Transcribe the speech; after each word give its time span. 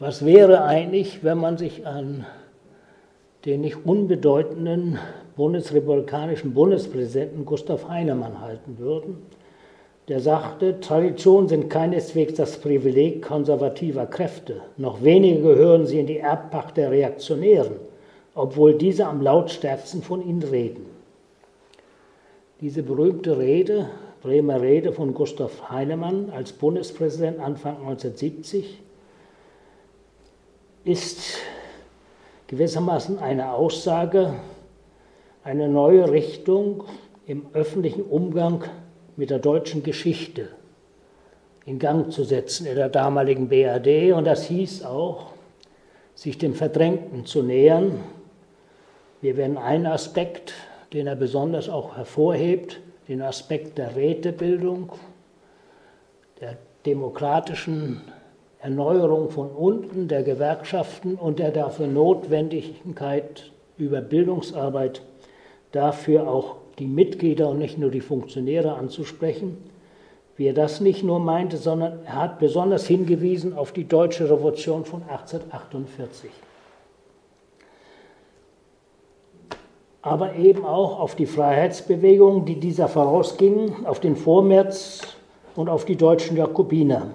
Was 0.00 0.24
wäre 0.24 0.64
eigentlich, 0.64 1.22
wenn 1.22 1.38
man 1.38 1.56
sich 1.56 1.86
an 1.86 2.26
den 3.44 3.60
nicht 3.60 3.84
unbedeutenden 3.84 4.98
bundesrepublikanischen 5.36 6.52
Bundespräsidenten 6.52 7.44
Gustav 7.44 7.88
Heinemann 7.88 8.40
halten 8.40 8.78
würde, 8.78 9.14
der 10.08 10.20
sagte, 10.20 10.80
Traditionen 10.80 11.48
sind 11.48 11.70
keineswegs 11.70 12.34
das 12.34 12.58
Privileg 12.58 13.22
konservativer 13.22 14.06
Kräfte, 14.06 14.62
noch 14.76 15.02
weniger 15.02 15.54
gehören 15.54 15.86
sie 15.86 16.00
in 16.00 16.06
die 16.06 16.18
Erbpacht 16.18 16.76
der 16.76 16.90
Reaktionären, 16.90 17.76
obwohl 18.34 18.74
diese 18.74 19.06
am 19.06 19.22
lautstärksten 19.22 20.02
von 20.02 20.26
ihnen 20.26 20.42
reden. 20.42 20.86
Diese 22.60 22.82
berühmte 22.82 23.38
Rede, 23.38 23.90
Bremer 24.22 24.60
Rede 24.60 24.92
von 24.92 25.14
Gustav 25.14 25.70
Heinemann 25.70 26.30
als 26.34 26.52
Bundespräsident 26.52 27.38
Anfang 27.38 27.76
1970, 27.76 28.80
ist 30.84 31.38
gewissermaßen 32.46 33.18
eine 33.18 33.52
Aussage, 33.52 34.34
eine 35.42 35.68
neue 35.68 36.10
Richtung 36.10 36.84
im 37.26 37.46
öffentlichen 37.52 38.02
Umgang 38.02 38.64
mit 39.16 39.30
der 39.30 39.38
deutschen 39.38 39.82
Geschichte 39.82 40.50
in 41.66 41.78
Gang 41.78 42.12
zu 42.12 42.24
setzen 42.24 42.66
in 42.66 42.76
der 42.76 42.88
damaligen 42.88 43.48
BRD. 43.48 44.12
Und 44.12 44.24
das 44.24 44.46
hieß 44.46 44.84
auch, 44.84 45.32
sich 46.14 46.38
dem 46.38 46.54
Verdrängten 46.54 47.24
zu 47.24 47.42
nähern. 47.42 48.00
Wir 49.20 49.36
werden 49.36 49.56
einen 49.56 49.86
Aspekt, 49.86 50.52
den 50.92 51.06
er 51.06 51.16
besonders 51.16 51.68
auch 51.68 51.96
hervorhebt, 51.96 52.80
den 53.08 53.22
Aspekt 53.22 53.78
der 53.78 53.96
Rätebildung, 53.96 54.92
der 56.40 56.56
demokratischen 56.84 58.02
Erneuerung 58.64 59.28
von 59.28 59.50
unten, 59.50 60.08
der 60.08 60.22
Gewerkschaften 60.22 61.16
und 61.16 61.38
der 61.38 61.50
dafür 61.50 61.86
Notwendigkeit 61.86 63.52
über 63.76 64.00
Bildungsarbeit 64.00 65.02
dafür 65.70 66.26
auch 66.26 66.56
die 66.78 66.86
Mitglieder 66.86 67.50
und 67.50 67.58
nicht 67.58 67.76
nur 67.76 67.90
die 67.90 68.00
Funktionäre 68.00 68.72
anzusprechen, 68.72 69.58
wie 70.38 70.46
er 70.46 70.54
das 70.54 70.80
nicht 70.80 71.04
nur 71.04 71.20
meinte, 71.20 71.58
sondern 71.58 72.06
er 72.06 72.14
hat 72.14 72.38
besonders 72.38 72.86
hingewiesen 72.86 73.52
auf 73.52 73.72
die 73.72 73.86
deutsche 73.86 74.30
Revolution 74.30 74.86
von 74.86 75.02
1848. 75.02 76.30
Aber 80.00 80.36
eben 80.36 80.64
auch 80.64 81.00
auf 81.00 81.16
die 81.16 81.26
Freiheitsbewegungen, 81.26 82.46
die 82.46 82.58
dieser 82.58 82.88
vorausgingen, 82.88 83.84
auf 83.84 84.00
den 84.00 84.16
Vormärz 84.16 85.02
und 85.54 85.68
auf 85.68 85.84
die 85.84 85.96
deutschen 85.96 86.38
Jakobiner. 86.38 87.10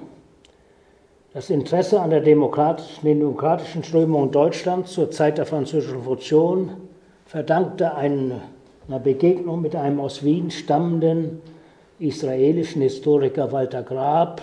Das 1.32 1.52
Interesse 1.52 2.02
an 2.02 2.10
der 2.10 2.22
demokratischen, 2.22 3.06
demokratischen 3.06 3.84
Strömung 3.84 4.32
Deutschlands 4.32 4.94
zur 4.94 5.12
Zeit 5.12 5.38
der 5.38 5.46
Französischen 5.46 6.00
Revolution 6.00 6.72
verdankte 7.28 7.94
einer 7.94 8.42
Begegnung 9.04 9.62
mit 9.62 9.76
einem 9.76 10.00
aus 10.00 10.24
Wien 10.24 10.50
stammenden 10.50 11.40
israelischen 12.00 12.82
Historiker 12.82 13.52
Walter 13.52 13.84
Grab, 13.84 14.42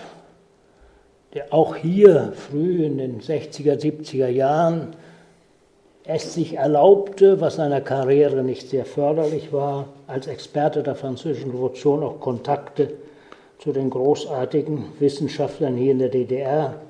der 1.33 1.53
auch 1.53 1.75
hier 1.75 2.31
früh 2.33 2.85
in 2.85 2.99
den 2.99 3.19
60er, 3.19 3.73
70er 3.73 4.29
Jahren 4.29 4.95
es 6.05 6.33
sich 6.35 6.55
erlaubte, 6.55 7.41
was 7.41 7.57
seiner 7.57 7.81
Karriere 7.81 8.43
nicht 8.43 8.69
sehr 8.69 8.85
förderlich 8.85 9.51
war, 9.51 9.89
als 10.07 10.27
Experte 10.27 10.83
der 10.83 10.95
Französischen 10.95 11.51
Revolution 11.51 12.01
auch 12.01 12.21
Kontakte 12.21 12.93
zu 13.59 13.71
den 13.71 13.89
großartigen 13.89 14.85
Wissenschaftlern 14.99 15.75
hier 15.75 15.91
in 15.91 15.99
der 15.99 16.09
DDR 16.09 16.81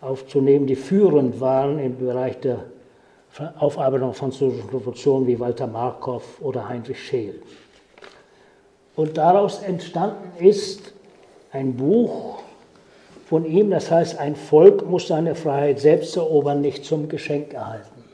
aufzunehmen, 0.00 0.66
die 0.66 0.76
führend 0.76 1.40
waren 1.40 1.78
im 1.78 1.98
Bereich 1.98 2.40
der 2.40 2.64
Aufarbeitung 3.58 4.08
der 4.08 4.14
Französischen 4.14 4.68
Revolution, 4.68 5.26
wie 5.26 5.38
Walter 5.38 5.66
Markov 5.66 6.40
oder 6.40 6.68
Heinrich 6.68 7.00
Scheel. 7.02 7.42
Und 8.96 9.16
daraus 9.16 9.62
entstanden 9.62 10.30
ist 10.38 10.92
ein 11.50 11.74
Buch 11.74 12.38
von 13.26 13.44
ihm, 13.44 13.70
das 13.70 13.90
heißt, 13.90 14.18
ein 14.18 14.36
Volk 14.36 14.88
muss 14.88 15.08
seine 15.08 15.34
Freiheit 15.34 15.80
selbst 15.80 16.16
erobern, 16.16 16.60
nicht 16.60 16.84
zum 16.84 17.08
Geschenk 17.08 17.54
erhalten. 17.54 18.04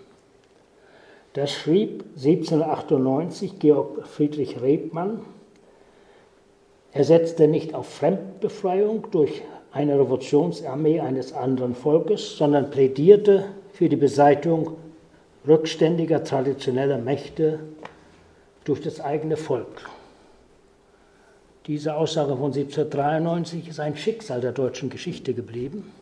Das 1.34 1.52
schrieb 1.52 2.04
1798 2.16 3.58
Georg 3.58 4.06
Friedrich 4.06 4.60
Rebmann. 4.62 5.20
Er 6.92 7.04
setzte 7.04 7.46
nicht 7.46 7.74
auf 7.74 7.88
Fremdbefreiung 7.88 9.10
durch 9.10 9.42
eine 9.72 9.98
Revolutionsarmee 9.98 11.00
eines 11.00 11.32
anderen 11.32 11.74
Volkes, 11.74 12.36
sondern 12.36 12.70
plädierte 12.70 13.44
für 13.72 13.88
die 13.88 13.96
Beseitigung 13.96 14.76
rückständiger 15.46 16.24
traditioneller 16.24 16.98
Mächte 16.98 17.60
durch 18.64 18.80
das 18.80 19.00
eigene 19.00 19.36
Volk. 19.36 19.88
Diese 21.66 21.94
Aussage 21.94 22.36
von 22.36 22.52
1793 22.52 23.68
ist 23.68 23.80
ein 23.80 23.96
Schicksal 23.96 24.40
der 24.40 24.52
deutschen 24.52 24.90
Geschichte 24.90 25.34
geblieben, 25.34 25.92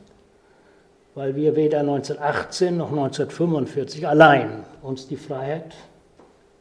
weil 1.14 1.36
wir 1.36 1.56
weder 1.56 1.80
1918 1.80 2.76
noch 2.76 2.90
1945 2.90 4.08
allein 4.08 4.64
uns 4.82 5.08
die 5.08 5.16
Freiheit 5.16 5.74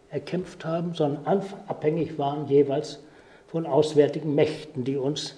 erkämpft 0.09 0.65
haben, 0.65 0.93
sondern 0.93 1.25
abhängig 1.67 2.17
waren 2.17 2.47
jeweils 2.47 2.99
von 3.47 3.65
auswärtigen 3.65 4.35
Mächten, 4.35 4.83
die 4.83 4.97
uns 4.97 5.35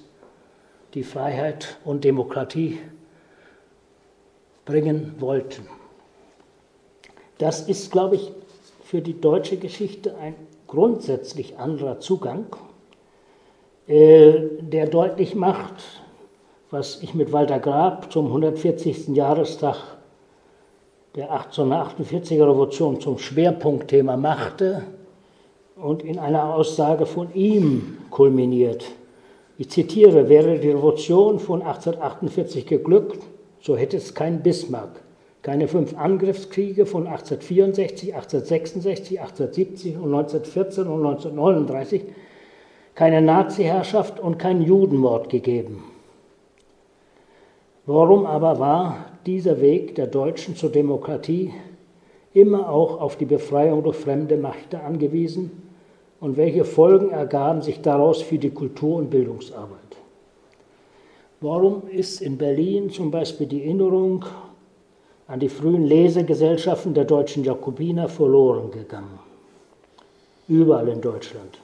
die 0.93 1.03
Freiheit 1.03 1.77
und 1.85 2.03
Demokratie 2.03 2.79
bringen 4.65 5.15
wollten. 5.19 5.67
Das 7.37 7.61
ist, 7.61 7.91
glaube 7.91 8.15
ich, 8.15 8.31
für 8.83 9.01
die 9.01 9.19
deutsche 9.19 9.57
Geschichte 9.57 10.15
ein 10.17 10.35
grundsätzlich 10.67 11.57
anderer 11.57 11.99
Zugang, 11.99 12.47
äh, 13.87 14.33
der 14.59 14.87
deutlich 14.87 15.35
macht, 15.35 15.75
was 16.71 17.01
ich 17.01 17.13
mit 17.13 17.31
Walter 17.31 17.59
Grab 17.59 18.11
zum 18.11 18.27
140. 18.27 19.09
Jahrestag 19.15 19.77
der 21.15 21.31
1848er 21.31 22.43
Revolution 22.43 23.01
zum 23.01 23.17
Schwerpunktthema 23.17 24.17
machte 24.17 24.83
und 25.81 26.03
in 26.03 26.19
einer 26.19 26.53
Aussage 26.53 27.05
von 27.05 27.33
ihm 27.33 27.97
kulminiert. 28.09 28.85
Ich 29.57 29.69
zitiere, 29.69 30.29
wäre 30.29 30.59
die 30.59 30.71
Revolution 30.71 31.39
von 31.39 31.61
1848 31.61 32.65
geglückt, 32.65 33.21
so 33.61 33.75
hätte 33.77 33.97
es 33.97 34.13
keinen 34.13 34.41
Bismarck, 34.41 35.01
keine 35.41 35.67
fünf 35.67 35.97
Angriffskriege 35.97 36.85
von 36.85 37.07
1864, 37.07 38.13
1866, 38.13 39.19
1870 39.21 39.95
und 39.97 40.13
1914 40.13 40.87
und 40.87 41.05
1939, 41.05 42.03
keine 42.95 43.21
Nazi-Herrschaft 43.21 44.19
und 44.19 44.37
keinen 44.37 44.61
Judenmord 44.61 45.29
gegeben. 45.29 45.83
Warum 47.85 48.25
aber 48.25 48.59
war 48.59 49.05
dieser 49.25 49.61
Weg 49.61 49.95
der 49.95 50.07
Deutschen 50.07 50.55
zur 50.55 50.71
Demokratie 50.71 51.53
immer 52.33 52.69
auch 52.69 53.01
auf 53.01 53.15
die 53.15 53.25
Befreiung 53.25 53.83
durch 53.83 53.97
fremde 53.97 54.37
Mächte 54.37 54.81
angewiesen? 54.81 55.68
Und 56.19 56.37
welche 56.37 56.65
Folgen 56.65 57.11
ergaben 57.11 57.61
sich 57.61 57.81
daraus 57.81 58.21
für 58.21 58.37
die 58.37 58.49
Kultur- 58.49 58.97
und 58.97 59.09
Bildungsarbeit. 59.09 59.79
Warum 61.41 61.87
ist 61.87 62.21
in 62.21 62.37
Berlin 62.37 62.89
zum 62.89 63.11
Beispiel 63.11 63.47
die 63.47 63.63
Erinnerung 63.63 64.25
an 65.27 65.39
die 65.39 65.47
frühen 65.47 65.85
Lesegesellschaften 65.85 66.93
der 66.93 67.05
deutschen 67.05 67.45
Jakobiner 67.45 68.09
verloren 68.09 68.71
gegangen? 68.71 69.19
Überall 70.49 70.89
in 70.89 70.99
Deutschland. 70.99 71.59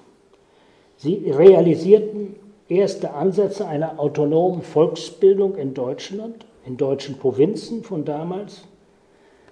Sie 0.98 1.30
realisierten 1.30 2.36
erste 2.70 3.14
Ansätze 3.14 3.68
einer 3.68 4.00
autonomen 4.00 4.62
Volksbildung 4.62 5.56
in 5.58 5.74
Deutschland, 5.74 6.46
in 6.66 6.78
deutschen 6.78 7.18
Provinzen 7.18 7.84
von 7.84 8.06
damals, 8.06 8.64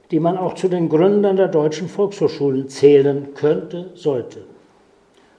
die 0.10 0.19
man 0.19 0.38
auch 0.38 0.54
zu 0.54 0.69
den 0.69 0.88
Gründern 0.88 1.36
der 1.36 1.50
deutschen 1.50 1.89
Volkshochschulen 1.89 2.69
zählen 2.69 3.33
könnte, 3.33 3.89
sollte. 3.95 4.52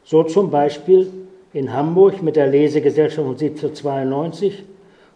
So 0.04 0.22
zum 0.22 0.50
Beispiel 0.50 1.10
in 1.54 1.72
Hamburg 1.72 2.22
mit 2.22 2.36
der 2.36 2.48
Lesegesellschaft 2.48 3.26
von 3.26 3.36
1792 3.36 4.64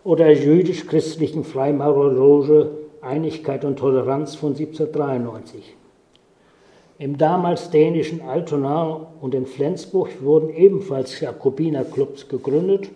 oder 0.03 0.25
der 0.25 0.35
jüdisch-christlichen 0.35 1.45
Freimaurerloge 1.45 2.71
Einigkeit 3.03 3.65
und 3.65 3.79
Toleranz 3.79 4.35
von 4.35 4.51
1793. 4.51 5.77
Im 6.99 7.19
damals 7.19 7.71
dänischen 7.71 8.23
Altona 8.23 9.09
und 9.21 9.35
in 9.35 9.47
Flensburg 9.47 10.23
wurden 10.23 10.49
ebenfalls 10.49 11.21
Jakobinerclubs 11.21 12.29
gegründet 12.29 12.89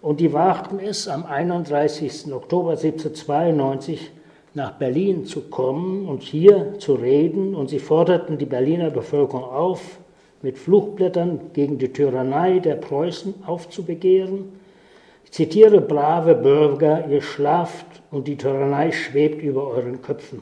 und 0.00 0.20
die 0.20 0.32
wagten 0.32 0.78
es, 0.78 1.08
am 1.08 1.26
31. 1.26 2.32
Oktober 2.32 2.70
1792 2.70 4.12
nach 4.54 4.72
Berlin 4.72 5.26
zu 5.26 5.42
kommen 5.42 6.06
und 6.06 6.22
hier 6.22 6.78
zu 6.78 6.94
reden 6.94 7.54
und 7.54 7.68
sie 7.68 7.80
forderten 7.80 8.38
die 8.38 8.46
Berliner 8.46 8.90
Bevölkerung 8.90 9.44
auf, 9.44 9.98
mit 10.42 10.58
Fluchblättern 10.58 11.52
gegen 11.52 11.78
die 11.78 11.92
Tyrannei 11.92 12.58
der 12.58 12.76
Preußen 12.76 13.34
aufzubegehren, 13.46 14.52
Ich 15.26 15.32
zitiere, 15.32 15.80
brave 15.80 16.36
Bürger, 16.36 17.08
ihr 17.08 17.20
schlaft 17.20 17.86
und 18.12 18.28
die 18.28 18.36
Tyrannei 18.36 18.92
schwebt 18.92 19.42
über 19.42 19.66
euren 19.66 20.00
Köpfen. 20.00 20.40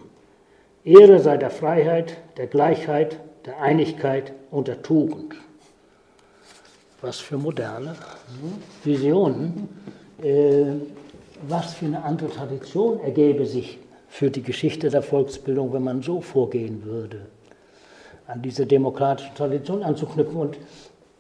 Ehre 0.85 1.21
sei 1.21 1.39
der 1.39 1.49
Freiheit, 1.51 2.19
der 2.37 2.47
Gleichheit, 2.49 3.19
der 3.47 3.63
Einigkeit 3.63 4.35
und 4.51 4.69
der 4.69 4.83
Tugend. 4.83 5.35
Was 7.01 7.19
für 7.19 7.39
moderne 7.39 7.97
Visionen. 8.85 9.69
Äh, 10.23 10.67
was 11.49 11.75
für 11.75 11.87
eine 11.87 12.05
andere 12.05 12.29
Tradition 12.29 13.01
ergäbe 13.01 13.47
sich 13.47 13.79
für 14.09 14.31
die 14.31 14.43
Geschichte 14.43 14.91
der 14.91 15.03
Volksbildung, 15.03 15.73
wenn 15.73 15.83
man 15.83 16.03
so 16.03 16.21
vorgehen 16.21 16.85
würde, 16.85 17.27
an 18.27 18.43
diese 18.43 18.67
demokratische 18.67 19.35
Tradition 19.35 19.83
anzuknüpfen. 19.83 20.37
Und 20.37 20.59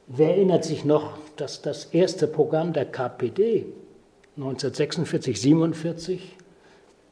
wer 0.07 0.31
erinnert 0.31 0.65
sich 0.65 0.85
noch, 0.85 1.19
dass 1.37 1.63
das 1.63 1.87
erste 1.87 2.27
Programm 2.27 2.73
der 2.73 2.87
KPD 2.87 3.67
1946, 4.37 5.41
47 5.41 6.37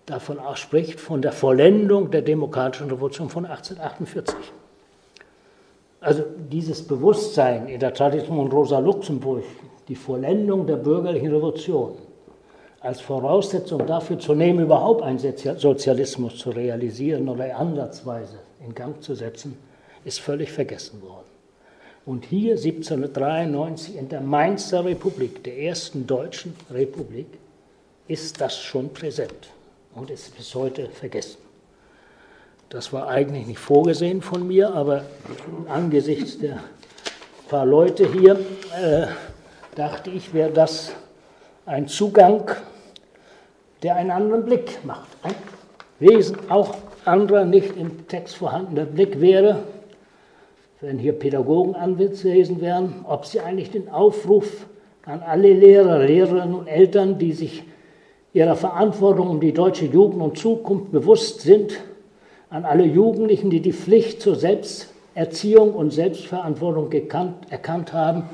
davon 0.07 0.39
ausspricht, 0.39 0.99
von 0.99 1.23
der 1.23 1.33
Vollendung 1.33 2.11
der 2.11 2.23
demokratischen 2.23 2.91
Revolution 2.91 3.29
von 3.29 3.47
1848. 3.47 4.35
Also 6.01 6.25
dieses 6.51 6.83
Bewusstsein 6.83 7.69
in 7.69 7.79
der 7.79 7.95
Tradition 7.95 8.37
von 8.37 8.51
Rosa 8.51 8.81
Luxemburg, 8.81 9.45
die 9.87 9.95
Vollendung 9.95 10.67
der 10.67 10.77
bürgerlichen 10.77 11.33
Revolution, 11.33 11.93
als 12.81 13.01
Voraussetzung 13.01 13.87
dafür 13.87 14.19
zu 14.19 14.35
nehmen, 14.35 14.65
überhaupt 14.65 15.03
einen 15.03 15.21
Sozialismus 15.21 16.39
zu 16.39 16.51
realisieren 16.51 17.29
oder 17.29 17.57
ansatzweise 17.57 18.39
in 18.67 18.75
Gang 18.75 19.01
zu 19.01 19.15
setzen, 19.15 19.57
ist 20.05 20.21
völlig 20.21 20.51
vergessen 20.53 21.03
worden. 21.03 21.27
Und 22.05 22.25
hier 22.25 22.53
1793 22.53 23.97
in 23.97 24.09
der 24.09 24.21
Mainzer 24.21 24.85
Republik, 24.85 25.45
der 25.45 25.59
ersten 25.59 26.07
deutschen 26.07 26.55
Republik, 26.71 27.27
ist 28.09 28.41
das 28.41 28.59
schon 28.59 28.93
präsent 28.93 29.51
und 29.95 30.11
ist 30.11 30.37
bis 30.37 30.55
heute 30.55 30.89
vergessen. 30.89 31.39
Das 32.69 32.93
war 32.93 33.07
eigentlich 33.09 33.47
nicht 33.47 33.61
vorgesehen 33.61 34.23
von 34.23 34.47
mir, 34.47 34.75
aber 34.75 35.05
angesichts 35.69 36.39
der 36.39 36.61
paar 37.49 37.67
Leute 37.67 38.11
hier 38.11 38.41
äh, 38.75 39.07
dachte 39.77 40.11
ich, 40.11 40.33
wäre 40.33 40.51
das 40.51 40.93
ein 41.67 41.87
Zugang 41.87 42.51
der 43.83 43.97
einen 43.97 44.11
anderen 44.11 44.45
Blick 44.45 44.85
macht. 44.85 45.09
Ein 45.23 45.35
Wesen 45.99 46.51
auch 46.51 46.77
anderer, 47.05 47.45
nicht 47.45 47.77
im 47.77 48.07
Text 48.09 48.37
vorhandener 48.37 48.85
Blick 48.85 49.21
wäre, 49.21 49.65
wenn 50.83 50.99
hier 50.99 51.13
Pädagogen 51.13 51.77
anwesend 51.77 52.61
wären, 52.61 53.05
ob 53.09 53.25
sie 53.25 53.39
eigentlich 53.39 53.71
den 53.71 53.89
Aufruf 53.89 54.67
an 55.05 55.23
alle 55.23 55.53
Lehrer, 55.53 56.01
Lehrerinnen 56.01 56.55
und 56.55 56.67
Eltern, 56.67 57.19
die 57.19 57.33
sich 57.33 57.63
ihrer 58.33 58.57
Verantwortung 58.57 59.31
um 59.31 59.41
die 59.41 59.53
deutsche 59.53 59.87
Jugend 59.87 60.21
und 60.21 60.39
Zukunft 60.39 60.91
bewusst 60.91 61.43
sind, 61.43 61.79
an 62.51 62.65
alle 62.65 62.85
Jugendlichen, 62.85 63.49
die 63.49 63.61
die 63.61 63.73
Pflicht 63.73 64.21
zur 64.21 64.35
Selbsterziehung 64.35 65.73
und 65.73 65.93
Selbstverantwortung 65.93 66.91
gekannt, 66.91 67.47
erkannt 67.51 67.93
haben, 67.93 68.25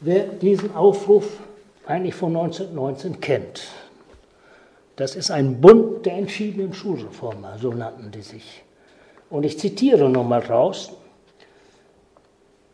wer 0.00 0.24
diesen 0.24 0.74
Aufruf 0.74 1.38
eigentlich 1.86 2.14
von 2.14 2.36
1919 2.36 3.20
kennt. 3.20 3.68
Das 4.96 5.14
ist 5.14 5.30
ein 5.30 5.60
Bund 5.60 6.06
der 6.06 6.14
entschiedenen 6.14 6.72
Schulreformer, 6.72 7.56
so 7.60 7.70
nannten 7.72 8.10
die 8.10 8.22
sich. 8.22 8.64
Und 9.30 9.44
ich 9.44 9.60
zitiere 9.60 10.08
nochmal 10.08 10.40
raus. 10.40 10.92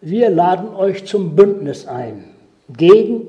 Wir 0.05 0.31
laden 0.31 0.75
euch 0.75 1.05
zum 1.05 1.37
Bündnis 1.37 1.87
ein 1.87 2.25
gegen 2.77 3.29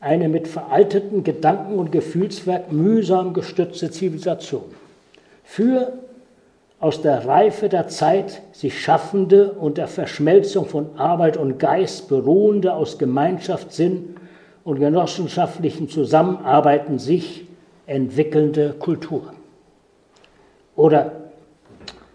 eine 0.00 0.30
mit 0.30 0.48
veralteten 0.48 1.24
Gedanken 1.24 1.78
und 1.78 1.92
Gefühlswerk 1.92 2.72
mühsam 2.72 3.34
gestützte 3.34 3.90
Zivilisation. 3.90 4.64
Für 5.44 5.92
aus 6.80 7.02
der 7.02 7.26
Reife 7.26 7.68
der 7.68 7.88
Zeit 7.88 8.40
sich 8.52 8.80
schaffende 8.80 9.52
und 9.52 9.76
der 9.76 9.88
Verschmelzung 9.88 10.64
von 10.64 10.98
Arbeit 10.98 11.36
und 11.36 11.58
Geist 11.58 12.08
beruhende 12.08 12.72
aus 12.72 12.96
Gemeinschaft, 12.96 13.74
Sinn 13.74 14.16
und 14.64 14.80
genossenschaftlichen 14.80 15.90
Zusammenarbeiten 15.90 16.98
sich 16.98 17.44
entwickelnde 17.86 18.74
Kultur. 18.78 19.34
Oder 20.76 21.12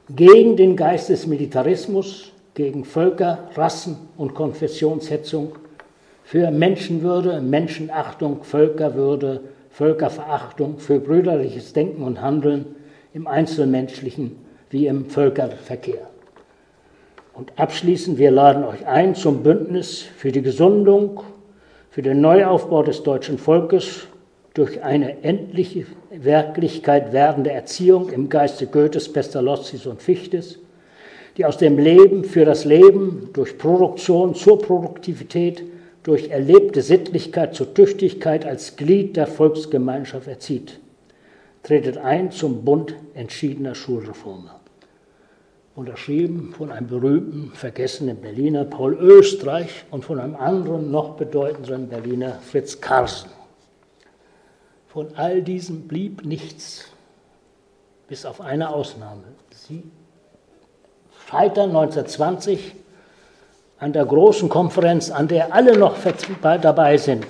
gegen 0.10 0.58
den 0.58 0.76
Geist 0.76 1.10
des 1.10 1.28
Militarismus, 1.28 2.31
gegen 2.54 2.86
Völker, 2.86 3.50
Rassen 3.56 3.98
und 4.18 4.34
Konfessionshetzung, 4.34 5.54
für 6.24 6.52
Menschenwürde, 6.52 7.42
Menschenachtung, 7.42 8.44
Völkerwürde, 8.44 9.42
Völkerverachtung, 9.70 10.78
für 10.78 11.00
brüderliches 11.00 11.74
Denken 11.74 12.04
und 12.04 12.22
Handeln 12.22 12.76
im 13.14 13.28
einzelmenschlichen 13.28 14.38
wie 14.70 14.88
im 14.88 15.06
Völkerverkehr. 15.06 16.10
Und 17.34 17.54
abschließend, 17.58 18.18
wir 18.18 18.32
laden 18.32 18.64
euch 18.64 18.86
ein 18.88 19.16
zum 19.16 19.44
Bündnis 19.44 20.02
für 20.02 20.32
die 20.32 20.42
Gesundung, 20.42 21.22
für 21.90 22.02
den 22.02 22.22
Neuaufbau 22.22 22.84
des 22.84 23.04
deutschen 23.04 23.38
Volkes 23.38 24.08
durch 24.54 24.84
eine 24.84 25.24
endliche 25.24 25.86
Wirklichkeit 26.10 27.14
werdende 27.14 27.52
Erziehung 27.52 28.10
im 28.10 28.30
Geiste 28.30 28.68
Goethes, 28.68 29.12
Pestalozzis 29.12 29.86
und 29.86 30.02
Fichtes, 30.02 30.60
die 31.38 31.46
aus 31.46 31.58
dem 31.58 31.78
Leben 31.78 32.24
für 32.24 32.46
das 32.46 32.66
Leben, 32.66 33.30
durch 33.34 33.58
Produktion 33.58 34.36
zur 34.36 34.62
Produktivität, 34.62 35.64
durch 36.04 36.30
erlebte 36.30 36.82
Sittlichkeit 36.82 37.56
zur 37.56 37.74
Tüchtigkeit 37.74 38.46
als 38.46 38.76
Glied 38.76 39.16
der 39.16 39.28
Volksgemeinschaft 39.28 40.28
erzieht. 40.28 40.80
Tretet 41.64 41.98
ein 41.98 42.32
zum 42.32 42.66
Bund 42.66 42.96
entschiedener 43.14 43.76
Schulreformer. 43.76 44.60
Unterschrieben 45.76 46.54
von 46.58 46.72
einem 46.72 46.88
berühmten, 46.88 47.52
vergessenen 47.54 48.18
Berliner 48.18 48.66
Paul 48.66 48.94
Österreich 48.96 49.86
und 49.90 50.04
von 50.04 50.20
einem 50.20 50.36
anderen, 50.36 50.92
noch 50.92 51.16
bedeutenderen 51.16 51.88
Berliner 51.88 52.40
Fritz 52.42 52.82
Carsten. 52.82 53.30
Von 54.88 55.16
all 55.16 55.42
diesem 55.42 55.88
blieb 55.88 56.26
nichts, 56.26 56.86
bis 58.10 58.26
auf 58.26 58.42
eine 58.42 58.74
Ausnahme. 58.74 59.24
Sie 59.52 59.84
scheitern 61.32 61.70
1920 61.70 62.74
an 63.80 63.94
der 63.94 64.06
großen 64.06 64.50
Konferenz, 64.50 65.10
an 65.10 65.30
der 65.30 65.54
alle 65.54 65.78
noch 65.78 65.96
dabei 66.62 66.98
sind, 66.98 67.26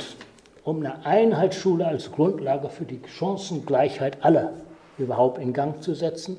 um 0.64 0.80
eine 0.80 1.06
Einheitsschule 1.06 1.86
als 1.86 2.12
Grundlage 2.12 2.70
für 2.70 2.86
die 2.86 3.00
Chancengleichheit 3.08 4.18
aller 4.22 4.54
überhaupt 4.98 5.40
in 5.40 5.54
Gang 5.54 5.82
zu 5.84 5.94
setzen. 5.94 6.38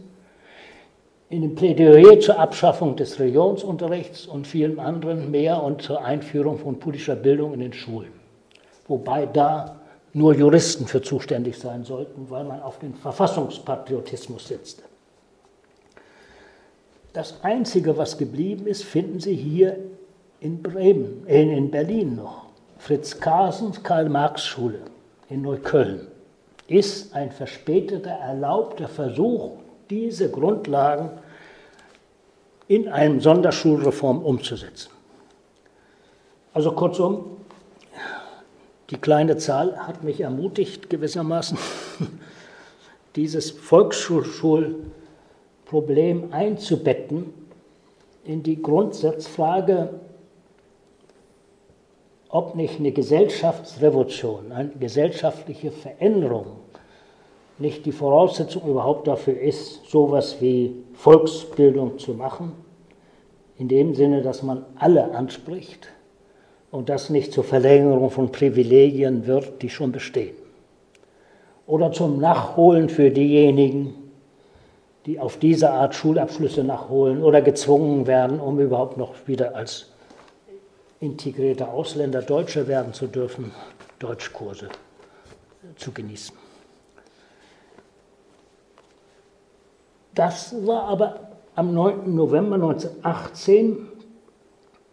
In 1.30 1.42
dem 1.42 1.54
Plädoyer 1.54 2.20
zur 2.20 2.38
Abschaffung 2.38 2.96
des 2.96 3.18
Religionsunterrichts 3.18 4.26
und 4.26 4.46
vielem 4.46 4.80
anderen 4.80 5.30
mehr 5.30 5.62
und 5.62 5.82
zur 5.82 6.04
Einführung 6.04 6.58
von 6.58 6.78
politischer 6.78 7.16
Bildung 7.16 7.54
in 7.54 7.60
den 7.60 7.72
Schulen. 7.72 8.12
Wobei 8.88 9.26
da 9.26 9.76
nur 10.12 10.34
Juristen 10.34 10.86
für 10.86 11.00
zuständig 11.00 11.58
sein 11.58 11.84
sollten, 11.84 12.28
weil 12.28 12.44
man 12.44 12.60
auf 12.60 12.80
den 12.80 12.94
Verfassungspatriotismus 12.94 14.48
setzte. 14.48 14.82
Das 17.12 17.42
Einzige, 17.42 17.98
was 17.98 18.16
geblieben 18.16 18.66
ist, 18.66 18.84
finden 18.84 19.20
Sie 19.20 19.34
hier 19.34 19.78
in 20.40 20.62
Bremen, 20.62 21.26
äh, 21.26 21.42
in 21.42 21.70
Berlin 21.70 22.16
noch. 22.16 22.46
Fritz 22.78 23.20
Karsens 23.20 23.82
Karl-Marx-Schule 23.82 24.80
in 25.28 25.42
Neukölln 25.42 26.08
ist 26.66 27.14
ein 27.14 27.30
verspäteter, 27.30 28.10
erlaubter 28.10 28.88
Versuch, 28.88 29.52
diese 29.90 30.30
Grundlagen 30.30 31.10
in 32.66 32.88
einem 32.88 33.20
Sonderschulreform 33.20 34.22
umzusetzen. 34.22 34.90
Also 36.54 36.72
kurzum, 36.72 37.36
die 38.90 38.96
kleine 38.96 39.36
Zahl 39.36 39.86
hat 39.86 40.02
mich 40.02 40.20
ermutigt, 40.20 40.88
gewissermaßen 40.88 41.58
dieses 43.16 43.52
Volksschulproblem 45.72 46.32
einzubetten 46.32 47.32
in 48.24 48.42
die 48.42 48.60
Grundsatzfrage, 48.60 50.00
ob 52.28 52.54
nicht 52.54 52.78
eine 52.78 52.92
Gesellschaftsrevolution, 52.92 54.52
eine 54.52 54.70
gesellschaftliche 54.70 55.70
Veränderung 55.70 56.46
nicht 57.58 57.86
die 57.86 57.92
Voraussetzung 57.92 58.62
überhaupt 58.68 59.06
dafür 59.06 59.38
ist, 59.38 59.84
sowas 59.88 60.38
wie 60.40 60.74
Volksbildung 60.94 61.98
zu 61.98 62.14
machen, 62.14 62.52
in 63.58 63.68
dem 63.68 63.94
Sinne, 63.94 64.22
dass 64.22 64.42
man 64.42 64.64
alle 64.76 65.14
anspricht 65.14 65.88
und 66.70 66.88
das 66.88 67.10
nicht 67.10 67.32
zur 67.32 67.44
Verlängerung 67.44 68.10
von 68.10 68.32
Privilegien 68.32 69.26
wird, 69.26 69.62
die 69.62 69.68
schon 69.68 69.92
bestehen. 69.92 70.34
Oder 71.66 71.92
zum 71.92 72.18
Nachholen 72.18 72.88
für 72.88 73.10
diejenigen, 73.10 74.01
die 75.06 75.18
auf 75.18 75.36
diese 75.36 75.70
Art 75.70 75.94
Schulabschlüsse 75.94 76.62
nachholen 76.64 77.22
oder 77.22 77.42
gezwungen 77.42 78.06
werden, 78.06 78.40
um 78.40 78.60
überhaupt 78.60 78.96
noch 78.96 79.14
wieder 79.26 79.56
als 79.56 79.92
integrierte 81.00 81.68
Ausländer 81.68 82.22
Deutsche 82.22 82.68
werden 82.68 82.92
zu 82.92 83.08
dürfen, 83.08 83.52
Deutschkurse 83.98 84.68
zu 85.76 85.90
genießen. 85.92 86.36
Das 90.14 90.54
war 90.66 90.84
aber 90.84 91.32
am 91.54 91.74
9. 91.74 92.14
November 92.14 92.54
1918 92.56 93.88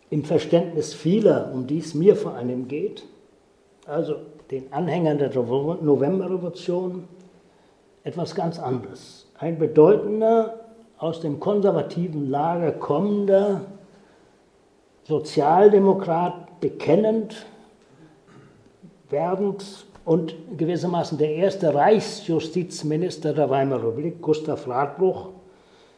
im 0.10 0.24
Verständnis 0.24 0.94
vieler, 0.94 1.52
um 1.54 1.68
die 1.68 1.80
es 1.80 1.94
mir 1.94 2.16
vor 2.16 2.34
allem 2.34 2.68
geht, 2.68 3.06
also 3.86 4.16
den 4.50 4.72
Anhängern 4.74 5.18
der 5.20 5.30
Novemberrevolution, 5.30 7.08
etwas 8.04 8.34
ganz 8.34 8.58
anderes. 8.58 9.19
Ein 9.40 9.58
bedeutender, 9.58 10.60
aus 10.98 11.22
dem 11.22 11.40
konservativen 11.40 12.30
Lager 12.30 12.74
kommender 12.74 13.62
Sozialdemokrat, 15.06 16.60
bekennend, 16.60 17.46
werdend 19.10 19.86
und 20.04 20.36
gewissermaßen 20.58 21.18
der 21.18 21.36
erste 21.36 21.74
Reichsjustizminister 21.74 23.32
der 23.34 23.50
Weimarer 23.50 23.88
Republik, 23.88 24.22
Gustav 24.22 24.68
Radbruch, 24.68 25.30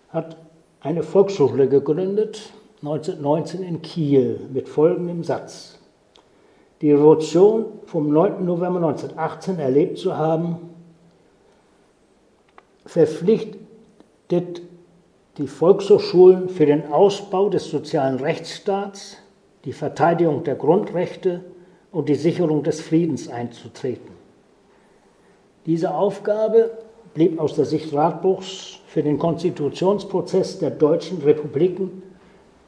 hat 0.10 0.38
eine 0.82 1.02
Volksschule 1.02 1.68
gegründet, 1.68 2.54
1919 2.84 3.64
in 3.64 3.82
Kiel, 3.82 4.40
mit 4.54 4.70
folgendem 4.70 5.24
Satz. 5.24 5.80
Die 6.82 6.92
Revolution 6.92 7.66
vom 7.86 8.14
9. 8.14 8.46
November 8.46 8.78
1918 8.78 9.58
erlebt 9.58 9.98
zu 9.98 10.16
haben, 10.16 10.71
verpflichtet 12.86 14.62
die 15.38 15.48
Volkshochschulen 15.48 16.50
für 16.50 16.66
den 16.66 16.92
Ausbau 16.92 17.50
des 17.50 17.70
sozialen 17.70 18.20
Rechtsstaats, 18.20 19.18
die 19.66 19.74
Verteidigung 19.74 20.44
der 20.44 20.56
Grundrechte 20.56 21.44
und 21.92 22.10
die 22.10 22.16
Sicherung 22.16 22.64
des 22.64 22.82
Friedens 22.82 23.30
einzutreten. 23.30 24.12
Diese 25.66 25.94
Aufgabe 25.94 26.72
blieb 27.14 27.40
aus 27.40 27.56
der 27.56 27.66
Sicht 27.66 27.94
Radbuchs 27.94 28.80
für 28.88 29.04
den 29.04 29.20
Konstitutionsprozess 29.20 30.60
der 30.60 30.72
deutschen 30.72 31.22
Republiken, 31.22 32.04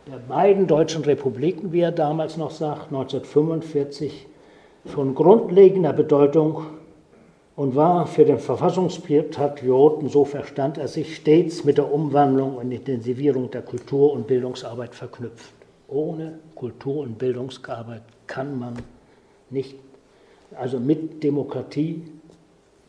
der 0.06 0.18
beiden 0.18 0.68
deutschen 0.68 1.04
Republiken, 1.04 1.72
wie 1.72 1.80
er 1.80 1.92
damals 1.92 2.38
noch 2.38 2.52
sagt, 2.52 2.88
1945, 2.88 4.28
von 4.86 5.16
grundlegender 5.16 5.94
Bedeutung 5.94 6.66
und 7.56 7.76
war 7.76 8.08
für 8.08 8.26
den 8.26 8.40
Verfassungspatrioten, 8.40 10.10
so 10.10 10.26
verstand 10.26 10.78
er 10.78 10.88
sich, 10.88 11.16
stets 11.16 11.64
mit 11.64 11.78
der 11.78 11.92
Umwandlung 11.92 12.56
und 12.58 12.72
Intensivierung 12.72 13.52
der 13.52 13.62
Kultur- 13.62 14.14
und 14.14 14.26
Bildungsarbeit 14.28 14.96
verknüpft. 14.96 15.54
Ohne 15.88 16.40
Kultur- 16.56 17.04
und 17.04 17.20
Bildungsarbeit 17.20 18.02
kann 18.26 18.58
man 18.58 18.74
nicht, 19.52 19.76
also 20.56 20.80
mit 20.80 21.24
Demokratie, 21.24 22.02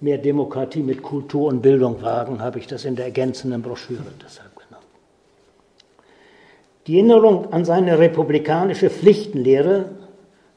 mehr 0.00 0.16
Demokratie 0.18 0.82
mit 0.82 1.02
Kultur 1.02 1.48
und 1.48 1.60
Bildung 1.60 2.00
wagen, 2.00 2.40
habe 2.40 2.58
ich 2.58 2.66
das 2.66 2.86
in 2.86 2.96
der 2.96 3.06
ergänzenden 3.06 3.60
Broschüre 3.60 4.04
deshalb 4.24 4.54
genannt. 4.56 4.86
Die 6.86 6.96
Erinnerung 6.96 7.52
an 7.52 7.66
seine 7.66 7.98
republikanische 7.98 8.88
Pflichtenlehre, 8.88 9.90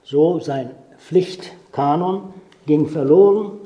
so 0.04 0.40
sein 0.40 0.72
Pflichtkanon, 0.98 2.34
ging 2.66 2.88
verloren. 2.88 3.57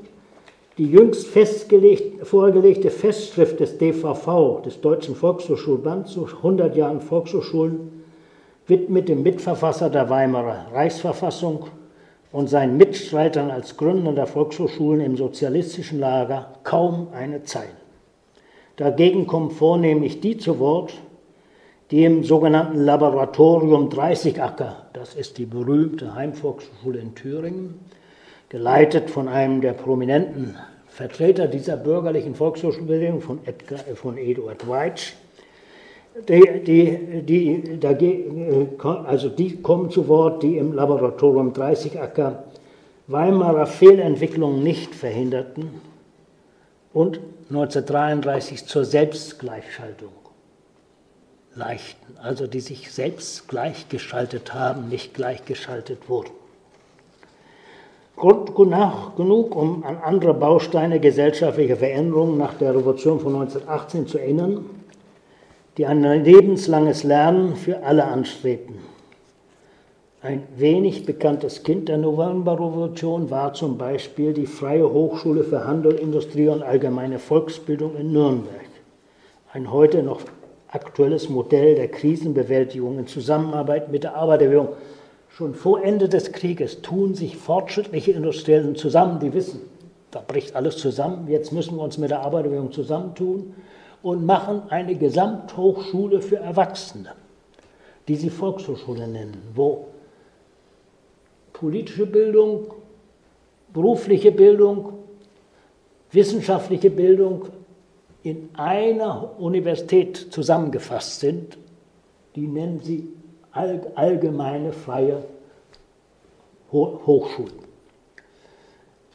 Die 0.82 0.90
jüngst 0.90 1.28
vorgelegte 1.28 2.90
Festschrift 2.90 3.60
des 3.60 3.78
DVV, 3.78 4.64
des 4.64 4.82
Deutschen 4.82 5.16
Volkshochschulbands, 5.16 6.12
zu 6.12 6.26
100 6.26 6.76
Jahren 6.76 7.02
Volkshochschulen, 7.02 8.04
widmet 8.66 9.08
dem 9.08 9.22
Mitverfasser 9.22 9.92
der 9.92 10.10
Weimarer 10.10 10.74
Reichsverfassung 10.74 11.68
und 12.32 12.50
seinen 12.50 12.78
Mitstreitern 12.78 13.52
als 13.52 13.78
Gründer 13.78 14.14
der 14.14 14.26
Volkshochschulen 14.26 15.02
im 15.02 15.18
sozialistischen 15.18 16.00
Lager 16.00 16.54
kaum 16.64 17.10
eine 17.14 17.44
Zeile. 17.44 17.70
Dagegen 18.76 19.28
kommen 19.28 19.52
vornehmlich 19.52 20.20
die 20.20 20.38
zu 20.38 20.58
Wort, 20.58 20.96
die 21.92 22.06
im 22.06 22.24
sogenannten 22.24 22.80
Laboratorium 22.80 23.92
30 23.92 24.42
Acker, 24.42 24.88
das 24.94 25.14
ist 25.14 25.38
die 25.38 25.46
berühmte 25.46 26.16
Heimvolksschule 26.16 26.98
in 26.98 27.14
Thüringen, 27.14 27.80
geleitet 28.50 29.12
von 29.12 29.28
einem 29.28 29.62
der 29.62 29.74
prominenten 29.74 30.58
Vertreter 30.92 31.48
dieser 31.48 31.78
bürgerlichen 31.78 32.36
Volkshochschulbewegung, 32.36 33.22
von, 33.22 33.40
Edgar, 33.46 33.80
von 33.96 34.18
Eduard 34.18 34.68
Weitsch, 34.68 35.14
die, 36.28 36.62
die, 36.66 37.22
die, 37.24 37.80
dagegen, 37.80 38.78
äh, 38.78 38.88
also 38.88 39.30
die 39.30 39.62
kommen 39.62 39.90
zu 39.90 40.10
Wort, 40.10 40.44
die 40.44 40.58
im 40.58 40.74
Laboratorium 40.74 41.54
30 41.54 42.00
Acker 42.00 42.44
Weimarer 43.08 43.66
Fehlentwicklungen 43.66 44.64
nicht 44.64 44.94
verhinderten 44.94 45.82
und 46.94 47.20
1933 47.50 48.66
zur 48.66 48.86
Selbstgleichschaltung 48.86 50.12
leichten, 51.56 52.18
also 52.22 52.48
die 52.48 52.62
sich 52.62 52.92
selbst 52.92 53.48
gleichgeschaltet 53.48 54.54
haben, 54.54 54.88
nicht 54.88 55.14
gleichgeschaltet 55.14 56.08
wurden. 56.10 56.32
Grund 58.16 58.56
genug, 58.56 59.56
um 59.56 59.84
an 59.84 59.98
andere 59.98 60.34
Bausteine 60.34 61.00
gesellschaftlicher 61.00 61.78
Veränderungen 61.78 62.38
nach 62.38 62.54
der 62.54 62.76
Revolution 62.76 63.20
von 63.20 63.34
1918 63.36 64.08
zu 64.08 64.18
erinnern, 64.18 64.66
die 65.78 65.86
ein 65.86 66.04
lebenslanges 66.04 67.04
Lernen 67.04 67.56
für 67.56 67.84
alle 67.84 68.06
anstrebten. 68.06 68.76
Ein 70.24 70.44
wenig 70.56 71.08
bekanntes 71.08 71.64
Kind 71.64 71.90
der 71.90 71.98
Novemberrevolution 71.98 73.32
war 73.32 73.56
zum 73.56 73.80
Beispiel 73.80 74.34
die 74.34 74.46
Freie 74.46 74.88
Hochschule 74.88 75.44
für 75.44 75.66
Handel, 75.66 75.94
Industrie 75.94 76.48
und 76.48 76.62
allgemeine 76.62 77.18
Volksbildung 77.18 77.96
in 77.98 78.12
Nürnberg. 78.12 78.70
Ein 79.52 79.72
heute 79.72 80.04
noch 80.04 80.22
aktuelles 80.68 81.28
Modell 81.28 81.74
der 81.74 81.88
Krisenbewältigung 81.88 83.00
in 83.00 83.08
Zusammenarbeit 83.08 83.92
mit 83.92 84.04
der 84.04 84.16
Arbeiterbewegung. 84.16 84.70
Schon 85.34 85.56
vor 85.56 85.82
Ende 85.84 86.10
des 86.10 86.34
Krieges 86.34 86.82
tun 86.82 87.16
sich 87.16 87.38
fortschrittliche 87.38 88.12
Industriellen 88.12 88.76
zusammen, 88.76 89.20
die 89.20 89.34
wissen, 89.34 89.62
da 90.12 90.22
bricht 90.26 90.56
alles 90.58 90.78
zusammen, 90.78 91.28
jetzt 91.30 91.54
müssen 91.54 91.78
wir 91.78 91.84
uns 91.84 91.98
mit 91.98 92.12
der 92.12 92.20
Arbeiterbewegung 92.20 92.74
zusammentun 92.74 93.56
und 94.04 94.26
machen 94.26 94.64
eine 94.70 94.96
Gesamthochschule 94.96 96.22
für 96.22 96.38
Erwachsene, 96.38 97.14
die 98.10 98.16
sie 98.18 98.30
Volkshochschule 98.30 99.08
nennen, 99.08 99.38
wo 99.56 99.88
politische 101.54 102.06
Bildung, 102.06 102.74
berufliche 103.72 104.34
Bildung, 104.34 104.94
wissenschaftliche 106.12 106.90
Bildung 106.90 107.46
in 108.24 108.50
einer 108.56 109.40
Universität 109.40 110.18
zusammengefasst 110.18 111.22
sind. 111.22 111.58
Die 112.36 112.48
nennen 112.48 112.80
sie 112.80 113.08
allgemeine 113.52 114.74
freie 114.74 115.24
Hochschulen. 116.72 117.54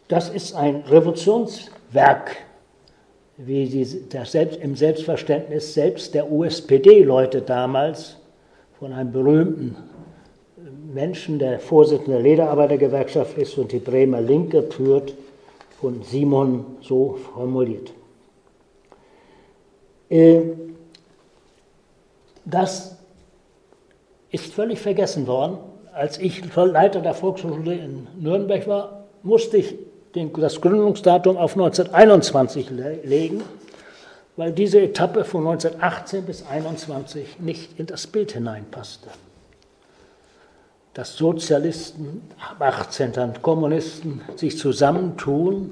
Das 0.08 0.28
ist 0.28 0.54
ein 0.54 0.82
Revolutionswerk 0.82 2.36
wie 3.38 3.66
sie 3.66 4.08
das 4.08 4.32
selbst, 4.32 4.60
im 4.60 4.76
Selbstverständnis 4.76 5.74
selbst 5.74 6.14
der 6.14 6.30
USPD-Leute 6.30 7.42
damals 7.42 8.16
von 8.78 8.92
einem 8.92 9.12
berühmten 9.12 9.76
Menschen, 10.92 11.38
der 11.38 11.60
Vorsitzende 11.60 12.12
der 12.12 12.22
Lederarbeitergewerkschaft 12.22 13.36
ist 13.36 13.58
und 13.58 13.72
die 13.72 13.78
Bremer 13.78 14.20
Linke 14.20 14.62
führt, 14.62 15.14
von 15.80 16.02
Simon 16.02 16.64
so 16.80 17.18
formuliert. 17.34 17.92
Äh, 20.08 20.40
das 22.46 22.95
ist 24.30 24.52
völlig 24.52 24.80
vergessen 24.80 25.26
worden. 25.26 25.59
Als 25.92 26.18
ich 26.18 26.42
Leiter 26.54 27.00
der 27.00 27.14
Volkshochschule 27.14 27.75
in 27.75 28.06
Nürnberg 28.18 28.66
war, 28.66 29.04
musste 29.23 29.56
ich 29.59 29.75
den, 30.14 30.33
das 30.33 30.61
Gründungsdatum 30.61 31.37
auf 31.37 31.52
1921 31.52 32.71
legen, 33.04 33.42
weil 34.37 34.52
diese 34.52 34.80
Etappe 34.80 35.25
von 35.25 35.47
1918 35.47 36.25
bis 36.25 36.42
1921 36.42 37.40
nicht 37.40 37.78
in 37.78 37.87
das 37.87 38.06
Bild 38.06 38.33
hineinpasste. 38.33 39.09
Dass 40.92 41.16
Sozialisten 41.16 42.23
ab 42.38 42.61
18 42.61 43.12
dann 43.12 43.42
Kommunisten 43.42 44.21
sich 44.37 44.59
zusammentun 44.59 45.71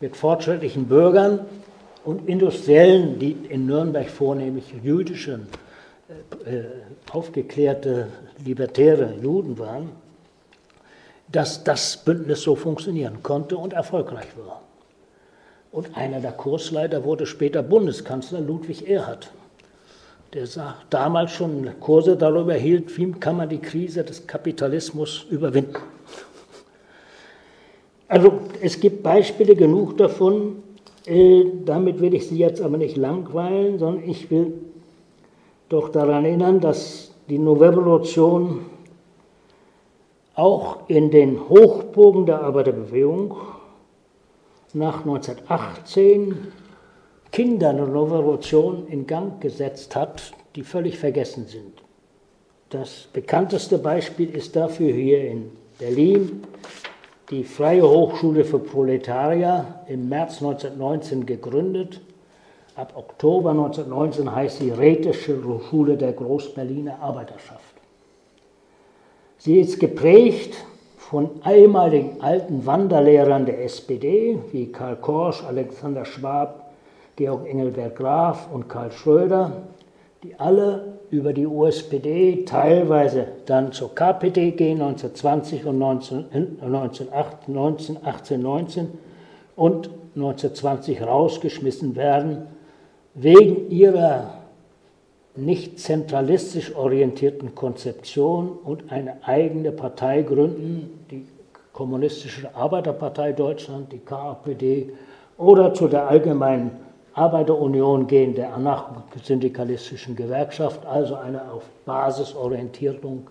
mit 0.00 0.16
fortschrittlichen 0.16 0.86
Bürgern 0.86 1.40
und 2.04 2.28
Industriellen, 2.28 3.18
die 3.18 3.32
in 3.48 3.66
Nürnberg 3.66 4.08
vornehmlich 4.08 4.74
jüdische, 4.82 5.34
äh 5.34 5.65
aufgeklärte, 7.10 8.08
libertäre 8.44 9.14
Juden 9.20 9.58
waren, 9.58 9.90
dass 11.30 11.64
das 11.64 11.96
Bündnis 11.96 12.42
so 12.42 12.54
funktionieren 12.54 13.22
konnte 13.22 13.56
und 13.56 13.72
erfolgreich 13.72 14.28
war. 14.36 14.62
Und 15.72 15.96
einer 15.96 16.20
der 16.20 16.32
Kursleiter 16.32 17.04
wurde 17.04 17.26
später 17.26 17.62
Bundeskanzler 17.62 18.40
Ludwig 18.40 18.88
Erhard, 18.88 19.30
der 20.32 20.46
damals 20.90 21.32
schon 21.32 21.68
Kurse 21.80 22.16
darüber 22.16 22.54
hielt, 22.54 22.96
wie 22.96 23.10
kann 23.12 23.36
man 23.36 23.48
die 23.48 23.58
Krise 23.58 24.04
des 24.04 24.26
Kapitalismus 24.26 25.26
überwinden. 25.28 25.76
Also 28.08 28.40
es 28.62 28.78
gibt 28.78 29.02
Beispiele 29.02 29.56
genug 29.56 29.98
davon, 29.98 30.62
äh, 31.06 31.44
damit 31.64 32.00
will 32.00 32.14
ich 32.14 32.28
Sie 32.28 32.38
jetzt 32.38 32.60
aber 32.60 32.76
nicht 32.78 32.96
langweilen, 32.96 33.78
sondern 33.78 34.08
ich 34.08 34.30
will 34.30 34.52
doch 35.68 35.88
daran 35.88 36.24
erinnern, 36.24 36.60
dass 36.60 37.12
die 37.28 37.38
Novemberrevolution 37.38 38.66
auch 40.34 40.88
in 40.88 41.10
den 41.10 41.48
Hochburgen 41.48 42.26
der 42.26 42.42
Arbeiterbewegung 42.42 43.34
nach 44.74 45.00
1918 45.00 46.52
Kinder 47.32 47.72
der 47.72 47.88
Revolution 47.88 48.86
in 48.88 49.06
Gang 49.06 49.40
gesetzt 49.40 49.96
hat, 49.96 50.32
die 50.54 50.62
völlig 50.62 50.98
vergessen 50.98 51.46
sind. 51.46 51.82
Das 52.70 53.08
bekannteste 53.12 53.78
Beispiel 53.78 54.30
ist 54.34 54.56
dafür 54.56 54.92
hier 54.92 55.30
in 55.30 55.50
Berlin 55.78 56.42
die 57.30 57.44
Freie 57.44 57.88
Hochschule 57.88 58.44
für 58.44 58.58
Proletarier 58.58 59.80
im 59.88 60.08
März 60.08 60.42
1919 60.42 61.26
gegründet. 61.26 62.00
Ab 62.76 62.92
Oktober 62.94 63.52
1919 63.52 64.34
heißt 64.34 64.58
sie 64.58 64.70
Rätische 64.70 65.40
Schule 65.70 65.96
der 65.96 66.12
Großberliner 66.12 67.00
Arbeiterschaft. 67.00 67.74
Sie 69.38 69.58
ist 69.58 69.80
geprägt 69.80 70.54
von 70.98 71.30
ehemaligen 71.48 72.20
alten 72.20 72.66
Wanderlehrern 72.66 73.46
der 73.46 73.64
SPD 73.64 74.38
wie 74.52 74.66
Karl 74.66 74.96
Korsch, 74.96 75.42
Alexander 75.42 76.04
Schwab, 76.04 76.70
Georg 77.16 77.48
Engelbert 77.48 77.96
Graf 77.96 78.52
und 78.52 78.68
Karl 78.68 78.92
Schröder, 78.92 79.62
die 80.22 80.38
alle 80.38 80.98
über 81.10 81.32
die 81.32 81.46
USPD, 81.46 82.44
teilweise 82.44 83.28
dann 83.46 83.72
zur 83.72 83.94
KPD 83.94 84.50
gehen, 84.50 84.82
1920 84.82 85.64
und 85.64 85.78
19, 85.78 86.26
1918, 86.60 88.42
19, 88.42 88.88
und 89.56 89.88
1920 90.14 91.02
rausgeschmissen 91.02 91.96
werden, 91.96 92.48
wegen 93.16 93.70
ihrer 93.70 94.34
nicht 95.34 95.80
zentralistisch 95.80 96.74
orientierten 96.74 97.54
Konzeption 97.54 98.48
und 98.48 98.90
eine 98.90 99.16
eigene 99.24 99.72
Partei 99.72 100.22
gründen, 100.22 101.06
die 101.10 101.26
Kommunistische 101.72 102.54
Arbeiterpartei 102.54 103.32
Deutschland, 103.32 103.92
die 103.92 103.98
KPD, 103.98 104.92
oder 105.36 105.74
zu 105.74 105.88
der 105.88 106.08
allgemeinen 106.08 106.70
Arbeiterunion 107.12 108.06
gehen, 108.06 108.34
der 108.34 108.54
anarchosyndikalistischen 108.54 110.16
Gewerkschaft, 110.16 110.86
also 110.86 111.16
eine 111.16 111.50
auf 111.50 111.64
Basisorientierung 111.84 113.28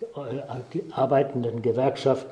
äh, 0.00 0.80
arbeitenden 0.92 1.62
Gewerkschaft, 1.62 2.26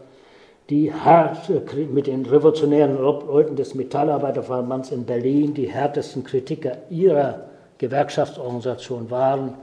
die 0.70 0.92
hart 0.92 1.48
mit 1.92 2.06
den 2.06 2.24
revolutionären 2.24 2.96
Leuten 2.98 3.56
des 3.56 3.74
Metallarbeiterverbands 3.74 4.92
in 4.92 5.04
Berlin 5.04 5.52
die 5.52 5.70
härtesten 5.70 6.24
Kritiker 6.24 6.78
ihrer 6.88 7.50
Gewerkschaftsorganisation 7.78 9.10
waren, 9.10 9.54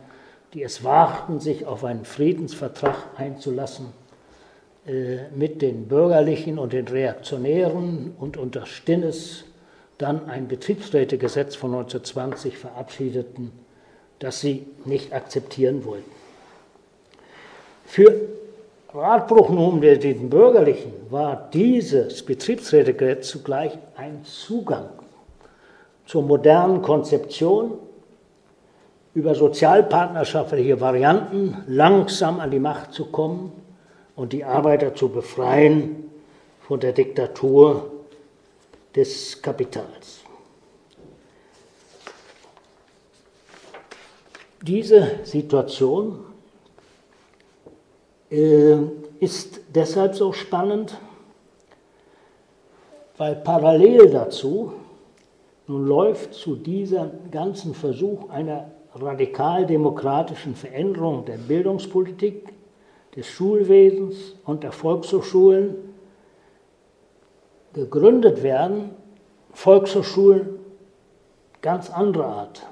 die 0.53 0.61
es 0.63 0.83
wagten, 0.83 1.39
sich 1.39 1.65
auf 1.65 1.83
einen 1.83 2.05
Friedensvertrag 2.05 2.95
einzulassen 3.17 3.87
äh, 4.85 5.29
mit 5.35 5.61
den 5.61 5.87
Bürgerlichen 5.87 6.59
und 6.59 6.73
den 6.73 6.87
Reaktionären 6.87 8.13
und 8.19 8.37
unter 8.37 8.65
Stinnes 8.65 9.45
dann 9.97 10.29
ein 10.29 10.47
Betriebsrätegesetz 10.47 11.55
von 11.55 11.73
1920 11.73 12.57
verabschiedeten, 12.57 13.51
das 14.19 14.41
sie 14.41 14.67
nicht 14.85 15.13
akzeptieren 15.13 15.85
wollten. 15.85 16.11
Für 17.85 18.13
Radbruch 18.93 19.49
nun 19.49 19.79
der 19.79 19.97
den 19.97 20.29
Bürgerlichen 20.29 20.91
war 21.09 21.49
dieses 21.53 22.23
Betriebsrätegesetz 22.23 23.29
zugleich 23.29 23.77
ein 23.95 24.25
Zugang 24.25 24.89
zur 26.05 26.23
modernen 26.23 26.81
Konzeption 26.81 27.73
über 29.13 29.33
sozialpartnerschaftliche 29.33 30.81
Varianten 30.81 31.63
langsam 31.67 32.41
an 32.41 32.51
die 32.51 32.59
Macht 32.59 32.91
zu 32.91 33.05
kommen 33.05 33.53
und 34.17 34.33
die 34.33 34.43
Arbeiter 34.43 34.93
zu 34.93 35.07
befreien 35.07 36.09
von 36.67 36.81
der 36.81 36.91
Diktatur 36.91 37.91
des 38.93 39.41
Kapitals. 39.41 40.19
Diese 44.61 45.19
Situation 45.23 46.30
ist 48.31 49.59
deshalb 49.75 50.15
so 50.15 50.31
spannend, 50.31 50.97
weil 53.17 53.35
parallel 53.35 54.09
dazu 54.09 54.73
nun 55.67 55.85
läuft 55.85 56.33
zu 56.33 56.55
diesem 56.55 57.29
ganzen 57.29 57.73
Versuch 57.73 58.29
einer 58.29 58.71
radikal-demokratischen 58.95 60.55
Veränderung 60.55 61.25
der 61.25 61.37
Bildungspolitik, 61.37 62.53
des 63.15 63.27
Schulwesens 63.27 64.35
und 64.45 64.63
der 64.63 64.71
Volkshochschulen 64.71 65.75
gegründet 67.73 68.41
werden, 68.41 68.91
Volkshochschulen 69.51 70.59
ganz 71.61 71.89
anderer 71.89 72.27
Art. 72.27 72.65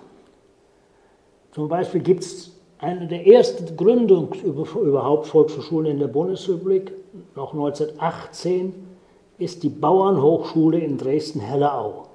Zum 1.51 1.67
Beispiel 1.67 2.01
gibt 2.01 2.23
es 2.23 2.58
eine 2.79 3.07
der 3.07 3.27
ersten 3.27 3.75
Gründungen 3.75 4.31
überhaupt 4.41 5.27
Volkshochschulen 5.27 5.91
in 5.91 5.99
der 5.99 6.07
Bundesrepublik, 6.07 6.93
noch 7.35 7.53
1918, 7.53 8.73
ist 9.37 9.63
die 9.63 9.69
Bauernhochschule 9.69 10.79
in 10.79 10.97
Dresden-Hellerau. 10.97 12.05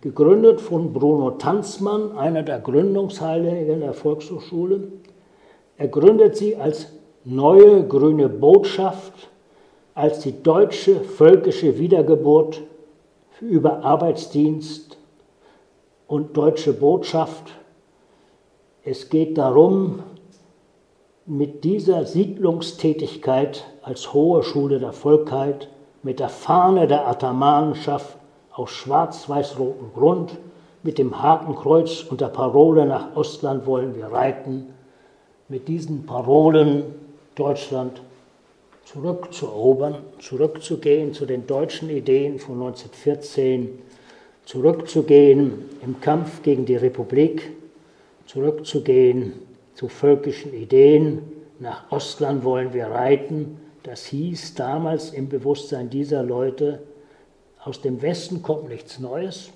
Gegründet 0.00 0.60
von 0.60 0.92
Bruno 0.92 1.32
Tanzmann, 1.32 2.16
einer 2.16 2.42
der 2.42 2.60
Gründungsheiligen 2.60 3.80
der 3.80 3.94
Volkshochschule. 3.94 4.88
Er 5.76 5.88
gründet 5.88 6.36
sie 6.36 6.56
als 6.56 6.88
neue 7.24 7.86
grüne 7.86 8.28
Botschaft 8.28 9.28
als 9.94 10.20
die 10.20 10.42
deutsche 10.42 11.00
völkische 11.00 11.78
Wiedergeburt 11.78 12.62
über 13.40 13.84
Arbeitsdienst 13.84 14.98
und 16.08 16.36
deutsche 16.36 16.72
Botschaft. 16.72 17.52
Es 18.86 19.08
geht 19.08 19.38
darum, 19.38 20.02
mit 21.24 21.64
dieser 21.64 22.04
Siedlungstätigkeit 22.04 23.64
als 23.80 24.12
hohe 24.12 24.42
Schule 24.42 24.78
der 24.78 24.92
Volkheit, 24.92 25.70
mit 26.02 26.20
der 26.20 26.28
Fahne 26.28 26.86
der 26.86 27.08
Atamanenschaft 27.08 28.18
auf 28.52 28.70
schwarz-weiß-rotem 28.70 29.94
Grund, 29.94 30.32
mit 30.82 30.98
dem 30.98 31.22
Hakenkreuz 31.22 32.02
und 32.02 32.20
der 32.20 32.28
Parole 32.28 32.84
nach 32.84 33.16
Ostland 33.16 33.64
wollen 33.64 33.96
wir 33.96 34.08
reiten, 34.08 34.66
mit 35.48 35.66
diesen 35.66 36.04
Parolen 36.04 36.84
Deutschland 37.36 38.02
zurückzuerobern, 38.84 39.96
zurückzugehen 40.18 41.14
zu 41.14 41.24
den 41.24 41.46
deutschen 41.46 41.88
Ideen 41.88 42.38
von 42.38 42.56
1914, 42.56 43.78
zurückzugehen 44.44 45.70
im 45.82 46.02
Kampf 46.02 46.42
gegen 46.42 46.66
die 46.66 46.76
Republik, 46.76 47.50
zurückzugehen 48.26 49.34
zu 49.74 49.88
völkischen 49.88 50.54
Ideen. 50.54 51.22
Nach 51.58 51.90
Ostland 51.90 52.44
wollen 52.44 52.72
wir 52.72 52.86
reiten. 52.86 53.60
Das 53.82 54.06
hieß 54.06 54.54
damals 54.54 55.10
im 55.10 55.28
Bewusstsein 55.28 55.90
dieser 55.90 56.22
Leute, 56.22 56.82
aus 57.64 57.80
dem 57.80 58.02
Westen 58.02 58.42
kommt 58.42 58.68
nichts 58.68 58.98
Neues. 58.98 59.50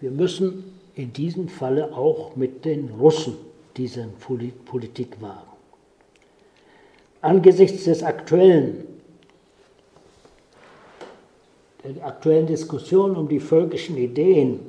Wir 0.00 0.10
müssen 0.10 0.78
in 0.94 1.12
diesem 1.12 1.48
Falle 1.48 1.94
auch 1.96 2.36
mit 2.36 2.64
den 2.64 2.90
Russen 2.98 3.36
diese 3.76 4.06
Politik 4.66 5.20
wagen 5.20 5.56
angesichts 7.26 7.84
des 7.84 8.02
aktuellen, 8.02 8.84
der 11.82 12.06
aktuellen 12.06 12.46
Diskussion 12.46 13.16
um 13.16 13.28
die 13.28 13.40
völkischen 13.40 13.96
Ideen 13.96 14.60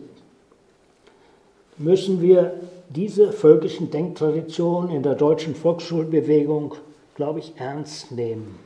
müssen 1.78 2.22
wir 2.22 2.54
diese 2.89 3.32
völkischen 3.34 3.91
Denktraditionen 3.91 4.91
in 4.91 5.04
der 5.04 5.15
deutschen 5.15 5.56
Volksschulbewegung, 5.56 6.76
glaube 7.15 7.39
ich, 7.39 7.54
ernst 7.58 8.12
nehmen. 8.12 8.60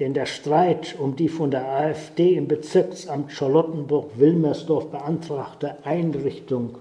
Denn 0.00 0.12
der 0.12 0.26
Streit 0.26 0.96
um 0.98 1.14
die 1.14 1.28
von 1.28 1.50
der 1.50 1.68
AfD 1.68 2.34
im 2.34 2.48
Bezirksamt 2.48 3.30
Charlottenburg-Wilmersdorf 3.30 4.90
beantragte 4.90 5.76
Einrichtung 5.84 6.78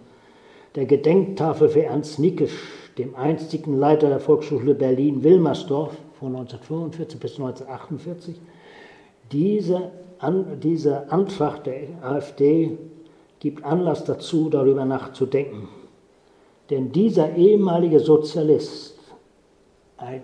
der 0.76 0.86
Gedenktafel 0.86 1.70
für 1.70 1.84
Ernst 1.84 2.18
Nickisch, 2.18 2.58
dem 2.98 3.16
einstigen 3.16 3.78
Leiter 3.78 4.10
der 4.10 4.20
Volksschule 4.20 4.74
Berlin-Wilmersdorf, 4.74 5.96
von 6.20 6.36
1945 6.36 7.20
bis 7.20 7.34
1948. 7.34 8.40
Diese, 9.32 9.92
an, 10.20 10.60
dieser 10.62 11.12
Antrag 11.12 11.66
der 11.66 11.82
AfD 12.02 12.78
gibt 13.40 13.66
Anlass 13.66 14.06
dazu, 14.06 14.50
darüber 14.50 14.86
nachzudenken. 14.86 15.68
Denn 16.70 16.92
dieser 16.92 17.36
ehemalige 17.36 18.00
Sozialist, 18.00 18.98
ein 19.98 20.24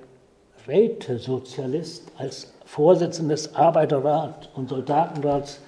Rätesozialist 0.67 2.11
als 2.17 2.53
Vorsitzender 2.65 3.33
des 3.33 3.55
Arbeiterrats 3.55 4.49
und 4.55 4.69
Soldatenrats 4.69 5.61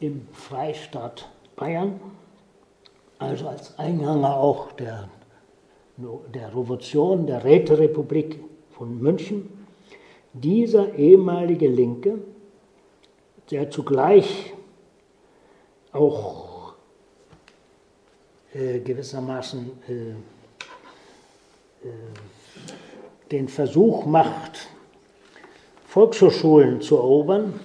im 0.00 0.26
Freistaat 0.32 1.28
Bayern, 1.56 2.00
also 3.18 3.48
als 3.48 3.76
Einhanger 3.78 4.36
auch 4.36 4.72
der, 4.72 5.08
der 5.96 6.48
Revolution, 6.48 7.26
der 7.26 7.44
Räterepublik 7.44 8.38
von 8.70 8.98
München. 9.00 9.66
Dieser 10.32 10.94
ehemalige 10.94 11.68
Linke, 11.68 12.18
der 13.50 13.70
zugleich 13.70 14.54
auch 15.92 16.47
äh, 18.58 18.80
gewissermaßen 18.80 19.70
äh, 19.88 19.92
äh, 21.86 21.92
den 23.30 23.46
Versuch 23.46 24.04
macht, 24.04 24.68
Volkshochschulen 25.86 26.80
zu 26.80 26.96
erobern, 26.96 27.60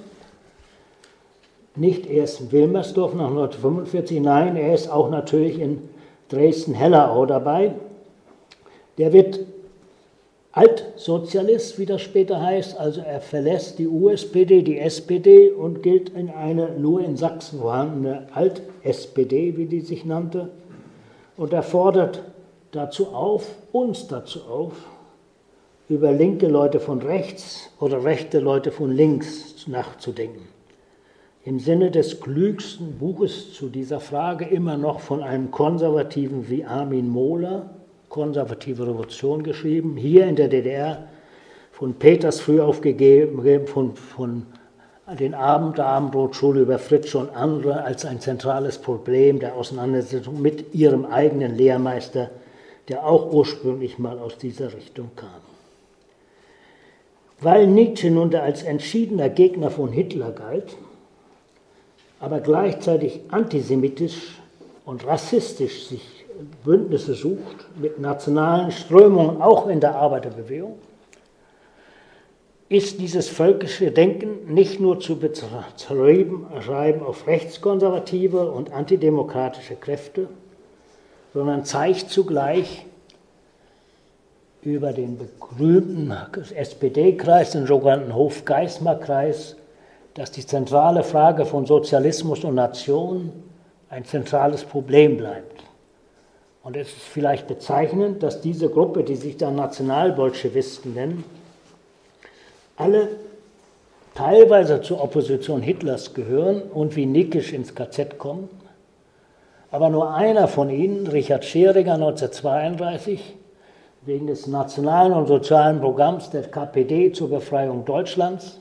nicht 1.75 2.05
erst 2.05 2.41
in 2.41 2.51
Wilmersdorf 2.51 3.15
nach 3.15 3.29
1945, 3.29 4.21
nein, 4.21 4.55
er 4.55 4.75
ist 4.75 4.87
auch 4.87 5.09
natürlich 5.09 5.59
in 5.59 5.89
Dresden-Hellerau 6.29 7.25
dabei. 7.25 7.73
Der 8.99 9.13
wird 9.13 9.39
Altsozialist, 10.51 11.79
wie 11.79 11.87
das 11.87 12.01
später 12.01 12.39
heißt, 12.39 12.79
also 12.79 13.01
er 13.01 13.21
verlässt 13.21 13.79
die 13.79 13.87
USPD, 13.87 14.61
die 14.61 14.77
SPD 14.77 15.49
und 15.49 15.81
gilt 15.81 16.09
in 16.09 16.29
eine 16.29 16.77
nur 16.77 17.03
in 17.03 17.17
Sachsen 17.17 17.59
vorhandene 17.59 18.27
Alt-SPD, 18.33 19.57
wie 19.57 19.65
die 19.65 19.81
sich 19.81 20.05
nannte. 20.05 20.51
Und 21.37 21.53
er 21.53 21.63
fordert 21.63 22.21
dazu 22.71 23.07
auf, 23.07 23.47
uns 23.71 24.07
dazu 24.07 24.41
auf, 24.43 24.73
über 25.89 26.11
linke 26.11 26.47
Leute 26.47 26.79
von 26.79 27.01
rechts 27.01 27.69
oder 27.79 28.03
rechte 28.03 28.39
Leute 28.39 28.71
von 28.71 28.91
links 28.91 29.67
nachzudenken. 29.67 30.47
Im 31.45 31.59
Sinne 31.59 31.91
des 31.91 32.21
klügsten 32.21 32.97
Buches 32.97 33.53
zu 33.53 33.67
dieser 33.67 33.99
Frage 33.99 34.45
immer 34.45 34.77
noch 34.77 35.01
von 35.01 35.21
einem 35.21 35.51
Konservativen 35.51 36.49
wie 36.49 36.63
Armin 36.63 37.09
Mohler, 37.09 37.69
konservative 38.07 38.87
Revolution 38.87 39.43
geschrieben, 39.43 39.97
hier 39.97 40.25
in 40.25 40.37
der 40.37 40.47
DDR 40.47 41.07
von 41.71 41.95
Peters 41.95 42.39
früh 42.39 42.61
aufgegeben, 42.61 43.67
von, 43.67 43.95
von 43.95 44.45
den 45.11 45.33
Abend 45.33 45.77
der 45.77 45.85
Abendbrotschule 45.87 46.61
über 46.61 46.79
Fritsch 46.79 47.13
und 47.15 47.35
andere 47.35 47.83
als 47.83 48.05
ein 48.05 48.21
zentrales 48.21 48.77
Problem 48.77 49.39
der 49.39 49.55
Auseinandersetzung 49.55 50.41
mit 50.41 50.73
ihrem 50.73 51.05
eigenen 51.05 51.55
Lehrmeister, 51.55 52.29
der 52.87 53.05
auch 53.05 53.31
ursprünglich 53.31 53.99
mal 53.99 54.17
aus 54.19 54.37
dieser 54.37 54.73
Richtung 54.73 55.11
kam. 55.15 55.29
Weil 57.41 57.67
Nietzsche 57.67 58.09
nun 58.09 58.33
als 58.33 58.63
entschiedener 58.63 59.29
Gegner 59.29 59.69
von 59.69 59.91
Hitler 59.91 60.31
galt, 60.31 60.77
aber 62.21 62.39
gleichzeitig 62.39 63.19
antisemitisch 63.29 64.39
und 64.85 65.05
rassistisch 65.05 65.87
sich 65.87 66.25
Bündnisse 66.63 67.13
sucht 67.13 67.67
mit 67.75 67.99
nationalen 67.99 68.71
Strömungen, 68.71 69.41
auch 69.41 69.67
in 69.67 69.81
der 69.81 69.95
Arbeiterbewegung, 69.95 70.77
ist 72.69 72.99
dieses 72.99 73.29
völkische 73.29 73.91
Denken 73.91 74.53
nicht 74.53 74.79
nur 74.79 74.99
zu 74.99 75.19
beschreiben 75.19 76.45
auf 77.03 77.27
rechtskonservative 77.27 78.51
und 78.51 78.73
antidemokratische 78.73 79.75
Kräfte, 79.75 80.27
sondern 81.33 81.65
zeigt 81.65 82.09
zugleich 82.09 82.85
über 84.63 84.93
den 84.93 85.17
berühmten 85.17 86.13
SPD-Kreis, 86.55 87.51
den 87.51 87.67
sogenannten 87.67 88.15
Hof-Geismar-Kreis, 88.15 89.57
dass 90.13 90.31
die 90.31 90.45
zentrale 90.45 91.03
Frage 91.03 91.45
von 91.45 91.65
Sozialismus 91.65 92.43
und 92.43 92.55
Nation 92.55 93.31
ein 93.89 94.05
zentrales 94.05 94.63
Problem 94.63 95.17
bleibt. 95.17 95.63
Und 96.63 96.77
es 96.77 96.87
ist 96.87 97.01
vielleicht 97.01 97.47
bezeichnend, 97.47 98.23
dass 98.23 98.39
diese 98.39 98.69
Gruppe, 98.69 99.03
die 99.03 99.15
sich 99.15 99.35
dann 99.35 99.55
Nationalbolschewisten 99.55 100.93
nennen, 100.93 101.25
alle 102.77 103.09
teilweise 104.15 104.81
zur 104.81 105.01
Opposition 105.03 105.61
Hitlers 105.61 106.13
gehören 106.13 106.61
und 106.61 106.95
wie 106.95 107.05
Nickisch 107.05 107.53
ins 107.53 107.75
KZ 107.75 108.17
kommen. 108.17 108.49
Aber 109.71 109.89
nur 109.89 110.13
einer 110.13 110.47
von 110.47 110.69
ihnen, 110.69 111.07
Richard 111.07 111.45
Scheringer 111.45 111.95
1932, 111.95 113.35
wegen 114.05 114.27
des 114.27 114.47
nationalen 114.47 115.13
und 115.13 115.27
sozialen 115.27 115.79
Programms 115.79 116.29
der 116.29 116.43
KPD 116.43 117.11
zur 117.11 117.29
Befreiung 117.29 117.85
Deutschlands, 117.85 118.59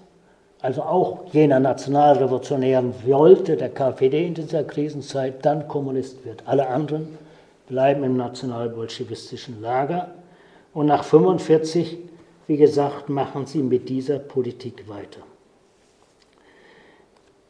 also 0.62 0.82
auch 0.82 1.24
jener 1.32 1.58
Nationalrevolutionären 1.58 2.94
wollte 3.04 3.56
der 3.56 3.70
KPD 3.70 4.28
in 4.28 4.34
dieser 4.34 4.62
Krisenzeit, 4.62 5.44
dann 5.44 5.66
Kommunist 5.66 6.24
wird. 6.24 6.44
Alle 6.46 6.68
anderen 6.68 7.18
bleiben 7.66 8.04
im 8.04 8.16
nationalbolschewistischen 8.16 9.60
Lager. 9.60 10.12
Und 10.72 10.86
nach 10.86 11.02
1945, 11.02 11.98
wie 12.52 12.58
gesagt, 12.58 13.08
machen 13.08 13.46
sie 13.46 13.62
mit 13.62 13.88
dieser 13.88 14.18
Politik 14.18 14.86
weiter. 14.86 15.22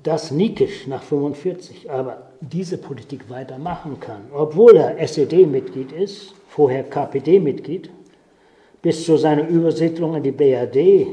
Dass 0.01 0.31
Nikisch 0.31 0.87
nach 0.87 1.03
1945 1.03 1.91
aber 1.91 2.31
diese 2.41 2.79
Politik 2.79 3.29
weitermachen 3.29 3.99
kann, 3.99 4.27
obwohl 4.33 4.77
er 4.77 5.01
SED-Mitglied 5.01 5.91
ist, 5.91 6.37
vorher 6.47 6.85
KPD-Mitglied, 6.85 7.91
bis 8.81 9.05
zu 9.05 9.17
seiner 9.17 9.49
Übersiedlung 9.49 10.15
in 10.15 10.23
die 10.23 10.31
BRD 10.31 11.09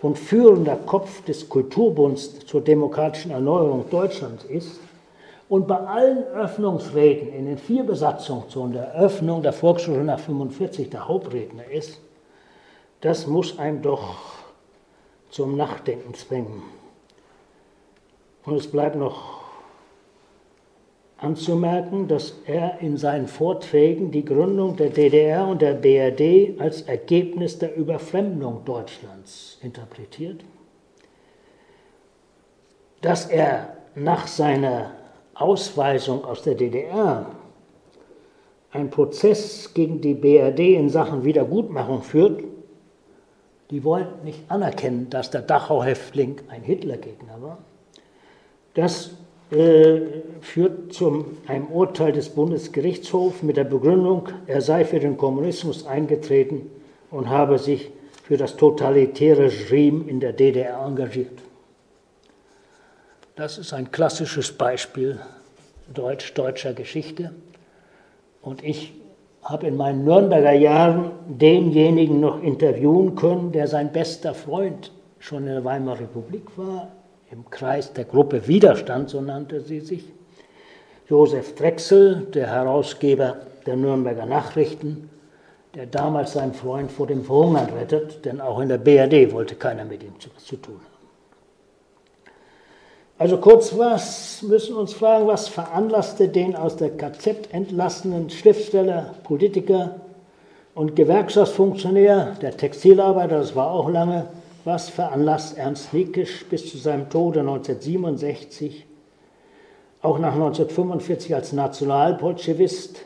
und 0.00 0.16
führender 0.16 0.76
Kopf 0.76 1.24
des 1.24 1.48
Kulturbunds 1.48 2.46
zur 2.46 2.60
demokratischen 2.60 3.32
Erneuerung 3.32 3.84
Deutschlands 3.90 4.44
ist, 4.44 4.78
und 5.48 5.66
bei 5.66 5.78
allen 5.78 6.22
Öffnungsreden 6.24 7.32
in 7.32 7.46
den 7.46 7.58
vier 7.58 7.82
Besatzungszonen 7.82 8.74
der 8.74 8.94
Öffnung 8.94 9.42
der 9.42 9.54
Volksschule 9.54 10.04
nach 10.04 10.20
45 10.20 10.90
der 10.90 11.08
Hauptredner 11.08 11.64
ist, 11.68 11.98
das 13.00 13.26
muss 13.26 13.58
einem 13.58 13.82
doch 13.82 14.16
zum 15.30 15.56
Nachdenken 15.56 16.14
zwingen. 16.14 16.62
Und 18.44 18.56
es 18.56 18.70
bleibt 18.70 18.96
noch 18.96 19.38
anzumerken, 21.18 22.08
dass 22.08 22.34
er 22.46 22.78
in 22.80 22.96
seinen 22.96 23.26
Vorträgen 23.26 24.10
die 24.10 24.24
Gründung 24.24 24.76
der 24.76 24.90
DDR 24.90 25.46
und 25.46 25.60
der 25.60 25.74
BRD 25.74 26.60
als 26.60 26.82
Ergebnis 26.82 27.58
der 27.58 27.76
Überfremdung 27.76 28.64
Deutschlands 28.64 29.58
interpretiert, 29.62 30.44
dass 33.00 33.26
er 33.26 33.76
nach 33.94 34.26
seiner 34.26 34.92
Ausweisung 35.34 36.24
aus 36.24 36.42
der 36.42 36.54
DDR 36.54 37.26
ein 38.70 38.90
Prozess 38.90 39.72
gegen 39.74 40.00
die 40.00 40.14
BRD 40.14 40.60
in 40.60 40.88
Sachen 40.88 41.24
Wiedergutmachung 41.24 42.02
führt, 42.02 42.44
die 43.70 43.84
wollten 43.84 44.24
nicht 44.24 44.50
anerkennen, 44.50 45.10
dass 45.10 45.30
der 45.30 45.42
Dachau-Häftling 45.42 46.40
ein 46.48 46.62
Hitlergegner 46.62 47.42
war. 47.42 47.58
Das 48.74 49.10
äh, 49.50 50.00
führt 50.40 50.92
zu 50.92 51.26
einem 51.46 51.66
Urteil 51.66 52.12
des 52.12 52.30
Bundesgerichtshofs 52.30 53.42
mit 53.42 53.56
der 53.56 53.64
Begründung, 53.64 54.28
er 54.46 54.60
sei 54.60 54.84
für 54.84 55.00
den 55.00 55.16
Kommunismus 55.16 55.86
eingetreten 55.86 56.70
und 57.10 57.28
habe 57.28 57.58
sich 57.58 57.90
für 58.24 58.36
das 58.36 58.56
totalitäre 58.56 59.44
Regime 59.44 60.08
in 60.08 60.20
der 60.20 60.32
DDR 60.32 60.84
engagiert. 60.84 61.32
Das 63.36 63.56
ist 63.56 63.72
ein 63.72 63.90
klassisches 63.90 64.52
Beispiel 64.52 65.18
deutsch-deutscher 65.94 66.74
Geschichte. 66.74 67.32
Und 68.42 68.62
ich 68.64 68.92
habe 69.48 69.66
in 69.66 69.76
meinen 69.76 70.04
Nürnberger 70.04 70.52
Jahren 70.52 71.10
denjenigen 71.26 72.20
noch 72.20 72.42
interviewen 72.42 73.14
können, 73.14 73.50
der 73.50 73.66
sein 73.66 73.92
bester 73.92 74.34
Freund 74.34 74.92
schon 75.18 75.46
in 75.46 75.54
der 75.54 75.64
Weimarer 75.64 76.00
Republik 76.00 76.46
war, 76.56 76.88
im 77.30 77.48
Kreis 77.48 77.92
der 77.94 78.04
Gruppe 78.04 78.46
Widerstand, 78.46 79.08
so 79.08 79.20
nannte 79.22 79.62
sie 79.62 79.80
sich. 79.80 80.04
Josef 81.08 81.54
Drechsel, 81.54 82.26
der 82.34 82.48
Herausgeber 82.48 83.36
der 83.64 83.76
Nürnberger 83.76 84.26
Nachrichten, 84.26 85.08
der 85.74 85.86
damals 85.86 86.34
seinen 86.34 86.52
Freund 86.52 86.92
vor 86.92 87.06
dem 87.06 87.24
Verhungern 87.24 87.70
rettet, 87.70 88.24
denn 88.26 88.42
auch 88.42 88.60
in 88.60 88.68
der 88.68 88.78
BRD 88.78 89.32
wollte 89.32 89.54
keiner 89.54 89.84
mit 89.86 90.02
ihm 90.02 90.18
zu, 90.20 90.28
zu 90.36 90.56
tun 90.56 90.74
haben. 90.74 90.97
Also 93.18 93.38
kurz 93.38 93.76
was, 93.76 94.42
müssen 94.42 94.76
uns 94.76 94.92
fragen, 94.92 95.26
was 95.26 95.48
veranlasste 95.48 96.28
den 96.28 96.54
aus 96.54 96.76
der 96.76 96.96
KZ 96.96 97.52
entlassenen 97.52 98.30
Schriftsteller, 98.30 99.16
Politiker 99.24 99.96
und 100.76 100.94
Gewerkschaftsfunktionär, 100.94 102.36
der 102.40 102.56
Textilarbeiter, 102.56 103.40
das 103.40 103.56
war 103.56 103.72
auch 103.72 103.90
lange, 103.90 104.28
was 104.64 104.88
veranlasst 104.88 105.58
Ernst 105.58 105.92
Niekisch 105.92 106.46
bis 106.48 106.70
zu 106.70 106.78
seinem 106.78 107.10
Tode 107.10 107.40
1967, 107.40 108.86
auch 110.00 110.20
nach 110.20 110.34
1945 110.34 111.34
als 111.34 111.52
Nationalbolschewist, 111.52 113.00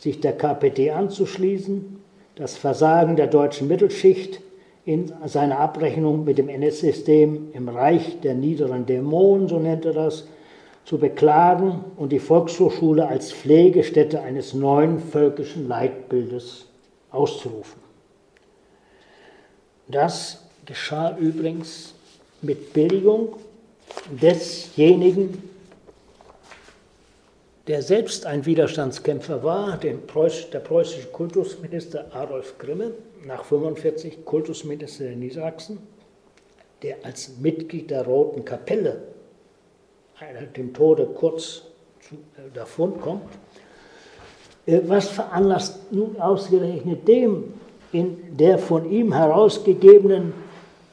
sich 0.00 0.20
der 0.20 0.32
KPD 0.32 0.90
anzuschließen, 0.90 2.00
das 2.34 2.56
Versagen 2.56 3.14
der 3.14 3.28
deutschen 3.28 3.68
Mittelschicht 3.68 4.40
in 4.84 5.12
seiner 5.26 5.58
Abrechnung 5.58 6.24
mit 6.24 6.38
dem 6.38 6.48
NS-System 6.48 7.50
im 7.52 7.68
Reich 7.68 8.20
der 8.20 8.34
niederen 8.34 8.84
Dämonen, 8.86 9.48
so 9.48 9.58
nennt 9.58 9.84
er 9.84 9.92
das, 9.92 10.26
zu 10.84 10.98
beklagen 10.98 11.84
und 11.96 12.10
die 12.10 12.18
Volkshochschule 12.18 13.06
als 13.06 13.32
Pflegestätte 13.32 14.20
eines 14.20 14.52
neuen 14.52 14.98
völkischen 14.98 15.68
Leitbildes 15.68 16.66
auszurufen. 17.12 17.80
Das 19.86 20.42
geschah 20.66 21.16
übrigens 21.16 21.94
mit 22.40 22.72
Billigung 22.72 23.34
desjenigen, 24.10 25.50
der 27.68 27.82
selbst 27.82 28.26
ein 28.26 28.44
Widerstandskämpfer 28.44 29.44
war, 29.44 29.76
der 29.76 29.92
preußische 29.92 31.06
Kultusminister 31.12 32.06
Adolf 32.12 32.58
Grimme, 32.58 32.92
nach 33.26 33.44
1945 33.44 34.24
Kultusminister 34.24 35.06
in 35.06 35.20
Niedersachsen, 35.20 35.78
der 36.82 36.96
als 37.04 37.38
Mitglied 37.38 37.90
der 37.90 38.04
Roten 38.04 38.44
Kapelle 38.44 39.02
dem 40.56 40.72
Tode 40.72 41.06
kurz 41.06 41.62
äh, 42.10 42.54
davon 42.54 43.00
kommt. 43.00 43.24
Äh, 44.66 44.80
was 44.86 45.08
veranlasst 45.08 45.92
nun 45.92 46.20
ausgerechnet 46.20 47.06
dem 47.08 47.54
in 47.92 48.36
der 48.36 48.58
von 48.58 48.90
ihm 48.90 49.12
herausgegebenen 49.12 50.32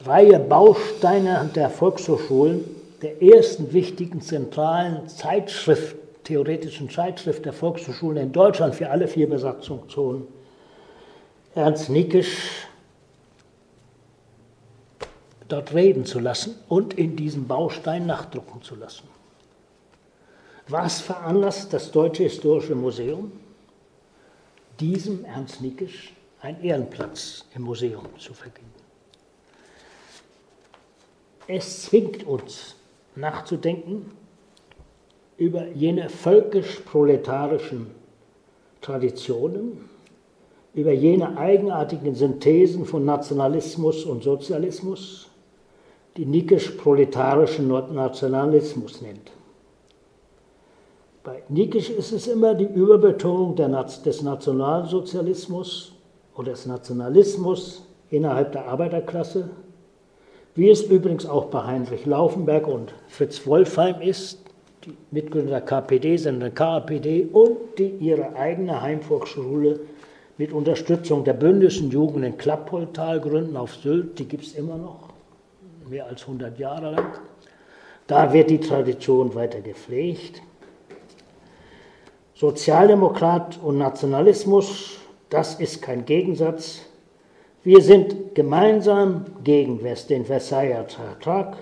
Reihe 0.04 0.38
Bausteine 0.38 1.50
der 1.54 1.70
Volkshochschulen, 1.70 2.64
der 3.02 3.22
ersten 3.22 3.72
wichtigen 3.72 4.20
zentralen 4.20 5.08
Zeitschrift, 5.08 5.96
theoretischen 6.24 6.90
Zeitschrift 6.90 7.44
der 7.44 7.52
Volkshochschulen 7.52 8.18
in 8.18 8.32
Deutschland 8.32 8.74
für 8.74 8.90
alle 8.90 9.08
vier 9.08 9.28
Besatzungszonen, 9.28 10.26
Ernst 11.54 11.88
Nickisch 11.90 12.68
dort 15.48 15.74
reden 15.74 16.04
zu 16.04 16.20
lassen 16.20 16.54
und 16.68 16.94
in 16.94 17.16
diesem 17.16 17.48
Baustein 17.48 18.06
nachdrucken 18.06 18.62
zu 18.62 18.76
lassen. 18.76 19.08
Was 20.68 21.00
veranlasst 21.00 21.72
das 21.72 21.90
Deutsche 21.90 22.22
Historische 22.22 22.76
Museum, 22.76 23.32
diesem 24.78 25.24
Ernst 25.24 25.60
Nickisch 25.60 26.14
einen 26.40 26.62
Ehrenplatz 26.62 27.44
im 27.56 27.62
Museum 27.62 28.06
zu 28.16 28.32
vergeben? 28.32 28.70
Es 31.48 31.82
zwingt 31.82 32.22
uns 32.22 32.76
nachzudenken 33.16 34.12
über 35.36 35.66
jene 35.66 36.08
völkisch-proletarischen 36.08 37.90
Traditionen, 38.80 39.89
über 40.74 40.92
jene 40.92 41.36
eigenartigen 41.36 42.14
Synthesen 42.14 42.84
von 42.84 43.04
Nationalismus 43.04 44.04
und 44.04 44.22
Sozialismus, 44.22 45.28
die 46.16 46.26
Nickisch-proletarischen 46.26 47.68
Nationalismus 47.68 49.00
nennt. 49.02 49.32
Bei 51.22 51.42
Nikisch 51.48 51.90
ist 51.90 52.12
es 52.12 52.26
immer 52.28 52.54
die 52.54 52.64
Überbetonung 52.64 53.54
des 53.54 54.22
Nationalsozialismus 54.22 55.92
oder 56.34 56.52
des 56.52 56.66
Nationalismus 56.66 57.86
innerhalb 58.10 58.52
der 58.52 58.66
Arbeiterklasse, 58.66 59.50
wie 60.54 60.70
es 60.70 60.82
übrigens 60.82 61.26
auch 61.26 61.46
bei 61.46 61.62
Heinrich 61.62 62.06
Laufenberg 62.06 62.66
und 62.66 62.94
Fritz 63.08 63.46
Wolfheim 63.46 64.00
ist, 64.00 64.40
die 64.84 64.96
Mitgründer 65.10 65.50
der 65.50 65.60
KPD 65.60 66.16
sind 66.16 66.40
der 66.40 66.50
KPD 66.50 67.28
und 67.32 67.58
die 67.78 67.90
ihre 68.00 68.34
eigene 68.34 68.80
Heimvolksschule 68.80 69.80
mit 70.40 70.54
Unterstützung 70.54 71.22
der 71.22 71.34
bündischen 71.34 71.90
Jugend 71.90 72.24
in 72.24 72.38
Klappoltal 72.38 73.20
gründen 73.20 73.58
auf 73.58 73.74
Sylt, 73.74 74.18
die 74.18 74.24
gibt 74.24 74.42
es 74.42 74.54
immer 74.54 74.78
noch, 74.78 75.10
mehr 75.86 76.06
als 76.06 76.22
100 76.22 76.58
Jahre 76.58 76.92
lang. 76.92 77.12
Da 78.06 78.32
wird 78.32 78.48
die 78.48 78.58
Tradition 78.58 79.34
weiter 79.34 79.60
gepflegt. 79.60 80.40
Sozialdemokrat 82.32 83.58
und 83.62 83.76
Nationalismus, 83.76 84.96
das 85.28 85.56
ist 85.60 85.82
kein 85.82 86.06
Gegensatz. 86.06 86.86
Wir 87.62 87.82
sind 87.82 88.34
gemeinsam 88.34 89.26
gegen 89.44 89.78
den 90.08 90.24
Versailler 90.24 90.86
Vertrag, 90.86 91.58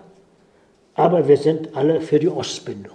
aber 0.95 1.27
wir 1.27 1.37
sind 1.37 1.77
alle 1.77 2.01
für 2.01 2.21
die 2.21 2.29
Ostbindung. 2.29 2.95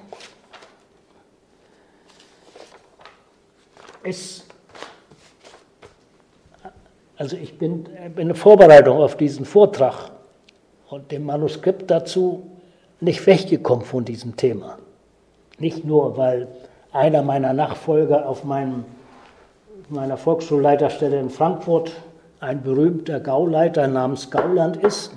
Es, 4.01 4.42
also 7.23 7.37
ich 7.37 7.57
bin, 7.57 7.85
bin 8.17 8.31
in 8.31 8.35
Vorbereitung 8.35 8.97
auf 8.97 9.15
diesen 9.15 9.45
Vortrag 9.45 10.11
und 10.89 11.09
dem 11.09 11.25
Manuskript 11.25 11.89
dazu 11.89 12.43
nicht 12.99 13.25
weggekommen 13.25 13.85
von 13.85 14.03
diesem 14.03 14.35
Thema. 14.35 14.77
Nicht 15.57 15.85
nur, 15.85 16.17
weil 16.17 16.49
einer 16.91 17.21
meiner 17.21 17.53
Nachfolger 17.53 18.27
auf 18.27 18.43
meinem, 18.43 18.83
meiner 19.87 20.17
Volksschulleiterstelle 20.17 21.17
in 21.17 21.29
Frankfurt 21.29 21.93
ein 22.41 22.61
berühmter 22.61 23.21
Gauleiter 23.21 23.87
namens 23.87 24.29
Gauland 24.29 24.75
ist, 24.83 25.13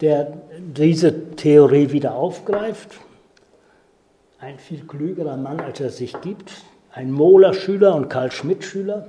der 0.00 0.32
diese 0.58 1.36
Theorie 1.36 1.92
wieder 1.92 2.16
aufgreift. 2.16 2.88
Ein 4.40 4.58
viel 4.58 4.84
klügerer 4.84 5.36
Mann, 5.36 5.60
als 5.60 5.78
er 5.78 5.90
sich 5.90 6.20
gibt. 6.22 6.50
Ein 6.90 7.12
Mohler-Schüler 7.12 7.94
und 7.94 8.08
Karl 8.08 8.32
Schmidt-Schüler, 8.32 9.06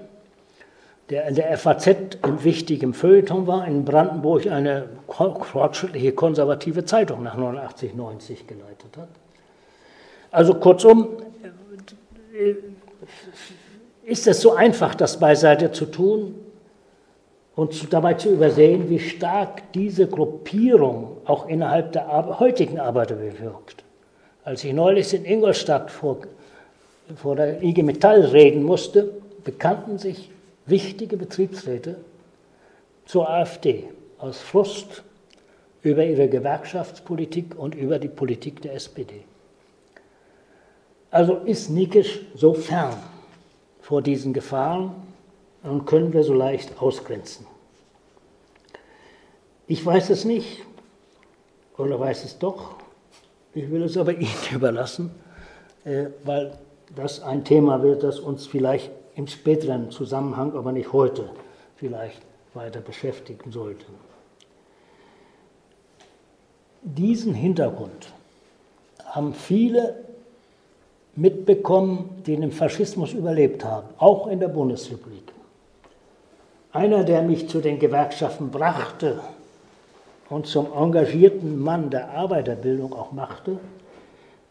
der 1.10 1.28
in 1.28 1.36
der 1.36 1.58
FAZ 1.58 1.88
im 2.26 2.44
wichtigen 2.44 2.94
Feuilleton 2.94 3.46
war, 3.46 3.68
in 3.68 3.86
Brandenburg 3.86 4.48
eine 4.48 4.90
fortschrittliche 5.08 6.14
konservative 6.14 6.86
Zeitung 6.86 7.24
nach 7.24 7.36
89, 7.36 7.94
90 7.94 8.48
geleitet 8.48 8.98
hat. 8.98 9.10
Also 10.32 10.56
kurzum, 10.56 11.10
ist 14.06 14.28
es 14.28 14.42
so 14.42 14.54
einfach, 14.54 14.96
das 14.96 15.20
beiseite 15.20 15.72
zu 15.72 15.86
tun 15.86 16.36
und 17.56 17.94
dabei 17.94 18.16
zu 18.16 18.32
übersehen, 18.32 18.90
wie 18.90 19.00
stark 19.00 19.72
diese 19.74 20.08
Gruppierung 20.08 21.18
auch 21.26 21.48
innerhalb 21.48 21.92
der 21.92 22.40
heutigen 22.40 22.80
Arbeiter 22.80 23.16
bewirkt. 23.16 23.84
Als 24.44 24.64
ich 24.64 24.74
neulich 24.74 25.14
in 25.14 25.24
Ingolstadt 25.26 25.92
vor, 25.92 26.18
vor 27.16 27.36
der 27.36 27.62
IG 27.62 27.84
Metall 27.84 28.22
reden 28.22 28.64
musste, 28.64 29.10
bekannten 29.44 30.00
sich 30.00 30.33
wichtige 30.66 31.18
Betriebsräte 31.18 31.98
zur 33.06 33.30
AfD 33.30 33.90
aus 34.18 34.40
Frust 34.40 35.04
über 35.82 36.06
ihre 36.06 36.30
Gewerkschaftspolitik 36.30 37.58
und 37.58 37.76
über 37.76 38.00
die 38.00 38.08
Politik 38.08 38.62
der 38.62 38.74
SPD. 38.74 39.24
Also 41.12 41.36
ist 41.36 41.70
Nikisch 41.70 42.22
so 42.34 42.54
fern 42.54 42.96
vor 43.82 44.02
diesen 44.02 44.34
Gefahren 44.34 44.96
und 45.62 45.86
können 45.86 46.14
wir 46.14 46.24
so 46.24 46.34
leicht 46.34 46.82
ausgrenzen. 46.82 47.46
Ich 49.68 49.86
weiß 49.86 50.10
es 50.10 50.26
nicht 50.26 50.64
oder 51.78 52.00
weiß 52.00 52.24
es 52.24 52.40
doch. 52.40 52.76
Ich 53.54 53.70
will 53.70 53.84
es 53.84 53.98
aber 53.98 54.14
Ihnen 54.18 54.32
überlassen, 54.54 55.12
äh, 55.84 56.06
weil 56.24 56.58
das 56.96 57.22
ein 57.22 57.44
Thema 57.44 57.84
wird, 57.84 58.04
das 58.04 58.20
uns 58.20 58.48
vielleicht 58.48 58.92
im 59.16 59.28
späteren 59.28 59.92
Zusammenhang, 59.92 60.56
aber 60.56 60.72
nicht 60.72 60.92
heute, 60.92 61.30
vielleicht 61.76 62.22
weiter 62.54 62.82
beschäftigen 62.82 63.52
sollte. 63.52 63.86
Diesen 66.82 67.34
Hintergrund 67.34 68.12
haben 69.06 69.34
viele 69.34 70.04
mitbekommen, 71.16 72.22
die 72.26 72.36
den 72.36 72.52
Faschismus 72.52 73.14
überlebt 73.14 73.64
haben, 73.64 73.88
auch 73.98 74.28
in 74.28 74.40
der 74.40 74.48
Bundesrepublik. 74.48 75.32
Einer, 76.72 77.04
der 77.04 77.22
mich 77.22 77.48
zu 77.48 77.62
den 77.62 77.78
Gewerkschaften 77.78 78.50
brachte 78.50 79.22
und 80.30 80.48
zum 80.48 80.74
engagierten 80.74 81.60
Mann 81.60 81.92
der 81.92 82.10
Arbeiterbildung 82.10 82.94
auch 82.94 83.12
machte, 83.12 83.60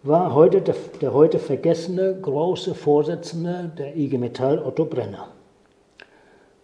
war 0.03 0.35
heute 0.35 0.61
der, 0.61 0.75
der 1.01 1.15
heute 1.15 1.39
vergessene 1.39 2.17
große 2.21 2.75
Vorsitzende 2.75 3.71
der 3.79 3.97
IG 3.97 4.19
Metall, 4.19 4.59
Otto 4.59 4.85
Brenner. 4.85 5.29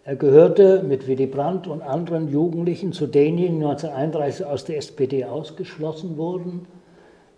Er 0.03 0.15
gehörte 0.15 0.83
mit 0.83 1.07
Willy 1.07 1.27
Brandt 1.27 1.67
und 1.67 1.81
anderen 1.81 2.27
Jugendlichen 2.29 2.91
zu 2.91 3.07
denjenigen, 3.07 3.59
die 3.59 3.65
1931 3.65 4.45
aus 4.45 4.65
der 4.65 4.77
SPD 4.77 5.23
ausgeschlossen 5.23 6.17
wurden, 6.17 6.67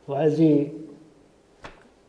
weil 0.07 0.31
sie 0.31 0.71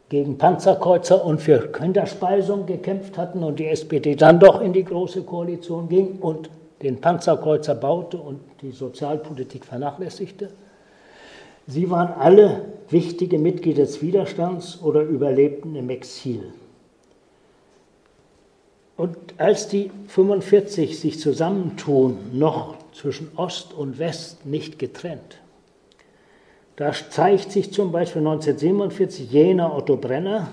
gegen 0.08 0.38
Panzerkreuzer 0.38 1.24
und 1.24 1.40
für 1.40 1.72
Kinderspeisung 1.72 2.64
gekämpft 2.66 3.18
hatten 3.18 3.42
und 3.42 3.58
die 3.58 3.66
SPD 3.66 4.14
dann 4.14 4.38
doch 4.38 4.60
in 4.60 4.72
die 4.72 4.84
Große 4.84 5.22
Koalition 5.22 5.88
ging 5.88 6.18
und 6.20 6.48
den 6.82 7.00
Panzerkreuzer 7.00 7.74
baute 7.74 8.18
und 8.18 8.40
die 8.60 8.70
Sozialpolitik 8.70 9.64
vernachlässigte. 9.64 10.48
Sie 11.66 11.90
waren 11.90 12.12
alle 12.18 12.64
wichtige 12.90 13.38
Mitglieder 13.38 13.82
des 13.82 14.02
Widerstands 14.02 14.80
oder 14.82 15.02
überlebten 15.02 15.74
im 15.76 15.90
Exil. 15.90 16.52
Und 18.96 19.16
als 19.38 19.68
die 19.68 19.90
45 20.08 20.98
sich 20.98 21.18
zusammentun, 21.18 22.18
noch 22.32 22.76
zwischen 22.92 23.30
Ost 23.36 23.72
und 23.72 23.98
West 23.98 24.44
nicht 24.44 24.78
getrennt, 24.78 25.38
da 26.76 26.92
zeigt 26.92 27.52
sich 27.52 27.72
zum 27.72 27.92
Beispiel 27.92 28.20
1947 28.20 29.30
jener 29.30 29.74
Otto 29.74 29.96
Brenner, 29.96 30.48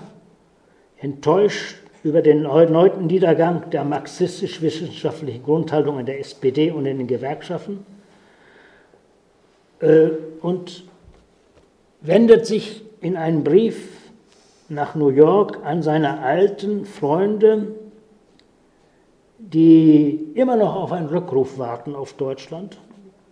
enttäuscht 0.98 1.76
über 2.02 2.22
den 2.22 2.44
erneuten 2.44 3.06
Niedergang 3.06 3.68
der 3.70 3.84
marxistisch-wissenschaftlichen 3.84 5.42
Grundhaltung 5.42 5.98
in 5.98 6.06
der 6.06 6.18
SPD 6.18 6.70
und 6.70 6.86
in 6.86 6.98
den 6.98 7.06
Gewerkschaften 7.06 7.84
äh, 9.80 10.08
und 10.40 10.84
wendet 12.02 12.46
sich 12.46 12.82
in 13.00 13.16
einem 13.16 13.44
Brief 13.44 13.88
nach 14.68 14.94
New 14.94 15.10
York 15.10 15.58
an 15.64 15.82
seine 15.82 16.20
alten 16.20 16.84
Freunde, 16.84 17.74
die 19.38 20.32
immer 20.34 20.56
noch 20.56 20.76
auf 20.76 20.92
einen 20.92 21.08
Rückruf 21.08 21.58
warten 21.58 21.94
auf 21.94 22.12
Deutschland, 22.12 22.78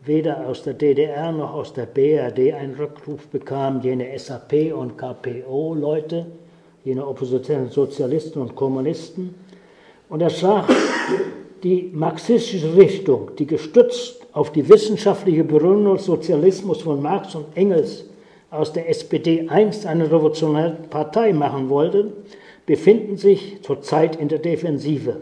weder 0.04 0.46
aus 0.46 0.62
der 0.62 0.74
DDR 0.74 1.32
noch 1.32 1.54
aus 1.54 1.72
der 1.72 1.86
BRD 1.86 2.54
einen 2.54 2.74
Rückruf 2.74 3.28
bekamen, 3.28 3.82
jene 3.82 4.18
SAP 4.18 4.72
und 4.74 4.96
KPO-Leute, 4.96 6.26
jene 6.84 7.06
oppositionellen 7.06 7.70
Sozialisten 7.70 8.40
und 8.40 8.56
Kommunisten. 8.56 9.34
Und 10.08 10.22
er 10.22 10.30
sagt, 10.30 10.72
die 11.62 11.90
marxistische 11.92 12.74
Richtung, 12.76 13.32
die 13.38 13.46
gestützt 13.46 14.26
auf 14.32 14.52
die 14.52 14.68
wissenschaftliche 14.68 15.44
Begründung 15.44 15.96
des 15.96 16.06
Sozialismus 16.06 16.82
von 16.82 17.02
Marx 17.02 17.34
und 17.34 17.56
Engels 17.56 18.07
aus 18.50 18.72
der 18.72 18.88
SPD 18.88 19.48
einst 19.48 19.86
eine 19.86 20.06
revolutionäre 20.06 20.76
Partei 20.88 21.32
machen 21.32 21.68
wollte, 21.68 22.12
befinden 22.66 23.16
sich 23.16 23.62
zurzeit 23.62 24.16
in 24.16 24.28
der 24.28 24.38
Defensive. 24.38 25.20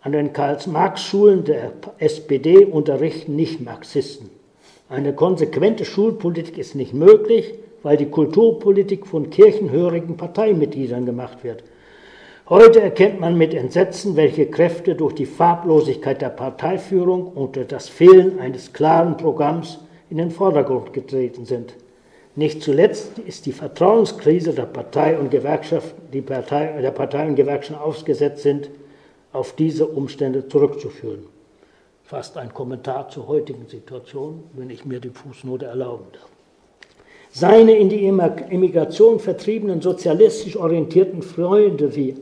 An 0.00 0.12
den 0.12 0.32
Karl-Marx-Schulen 0.32 1.44
der 1.44 1.72
SPD 1.98 2.64
unterrichten 2.64 3.34
nicht 3.34 3.60
Marxisten. 3.60 4.30
Eine 4.88 5.12
konsequente 5.12 5.84
Schulpolitik 5.84 6.58
ist 6.58 6.76
nicht 6.76 6.94
möglich, 6.94 7.54
weil 7.82 7.96
die 7.96 8.06
Kulturpolitik 8.06 9.06
von 9.06 9.30
kirchenhörigen 9.30 10.16
Parteimitgliedern 10.16 11.06
gemacht 11.06 11.42
wird. 11.42 11.64
Heute 12.48 12.80
erkennt 12.80 13.18
man 13.18 13.36
mit 13.36 13.52
Entsetzen, 13.54 14.14
welche 14.14 14.46
Kräfte 14.46 14.94
durch 14.94 15.14
die 15.14 15.26
Farblosigkeit 15.26 16.22
der 16.22 16.28
Parteiführung 16.28 17.26
und 17.26 17.56
durch 17.56 17.66
das 17.66 17.88
Fehlen 17.88 18.38
eines 18.38 18.72
klaren 18.72 19.16
Programms 19.16 19.80
in 20.10 20.18
den 20.18 20.30
Vordergrund 20.30 20.92
getreten 20.92 21.44
sind. 21.44 21.74
Nicht 22.36 22.62
zuletzt 22.62 23.18
ist 23.18 23.46
die 23.46 23.52
Vertrauenskrise 23.52 24.52
der 24.52 24.66
Partei 24.66 25.18
und 25.18 25.30
Gewerkschaften, 25.30 26.02
die 26.12 26.20
Partei, 26.20 26.80
der 26.82 26.90
Partei 26.90 27.26
und 27.26 27.34
Gewerkschaften 27.34 27.82
ausgesetzt 27.82 28.42
sind, 28.42 28.68
auf 29.32 29.54
diese 29.54 29.86
Umstände 29.86 30.46
zurückzuführen. 30.46 31.24
Fast 32.04 32.36
ein 32.36 32.52
Kommentar 32.52 33.08
zur 33.08 33.26
heutigen 33.26 33.66
Situation, 33.66 34.44
wenn 34.52 34.68
ich 34.68 34.84
mir 34.84 35.00
die 35.00 35.08
Fußnote 35.08 35.64
erlauben 35.64 36.04
darf. 36.12 36.28
Seine 37.30 37.74
in 37.76 37.88
die 37.88 38.06
Emigration 38.06 39.18
vertriebenen 39.18 39.80
sozialistisch 39.80 40.56
orientierten 40.56 41.22
Freunde 41.22 41.96
wie 41.96 42.16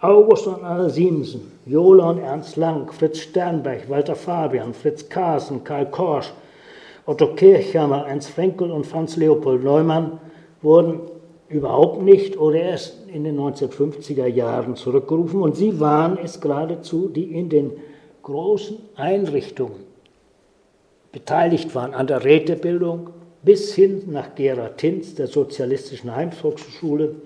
August 0.00 0.48
und 0.48 0.64
Anna 0.64 0.88
Siemsen, 0.88 1.52
Jola 1.64 2.10
und 2.10 2.18
Ernst 2.18 2.56
Lang, 2.56 2.90
Fritz 2.92 3.18
Sternberg, 3.18 3.88
Walter 3.88 4.16
Fabian, 4.16 4.74
Fritz 4.74 5.08
Kaasen, 5.08 5.62
Karl 5.62 5.86
Korsch, 5.90 6.32
Otto 7.06 7.34
Kirchhammer, 7.34 8.06
Ernst 8.06 8.30
Frenkel 8.30 8.70
und 8.70 8.86
Franz 8.86 9.16
Leopold 9.16 9.64
Neumann 9.64 10.20
wurden 10.62 11.00
überhaupt 11.48 12.02
nicht 12.02 12.38
oder 12.38 12.60
erst 12.60 13.08
in 13.08 13.24
den 13.24 13.38
1950er 13.38 14.26
Jahren 14.26 14.76
zurückgerufen. 14.76 15.42
Und 15.42 15.56
sie 15.56 15.80
waren 15.80 16.18
es 16.22 16.40
geradezu, 16.40 17.08
die 17.08 17.32
in 17.34 17.48
den 17.48 17.72
großen 18.22 18.78
Einrichtungen 18.94 19.84
beteiligt 21.12 21.74
waren, 21.74 21.92
an 21.94 22.06
der 22.06 22.24
Rätebildung 22.24 23.10
bis 23.42 23.74
hin 23.74 24.02
nach 24.08 24.34
Gera 24.34 24.68
Tinz, 24.68 25.14
der 25.14 25.26
sozialistischen 25.26 26.14
Heimsvolksschule, 26.14 27.16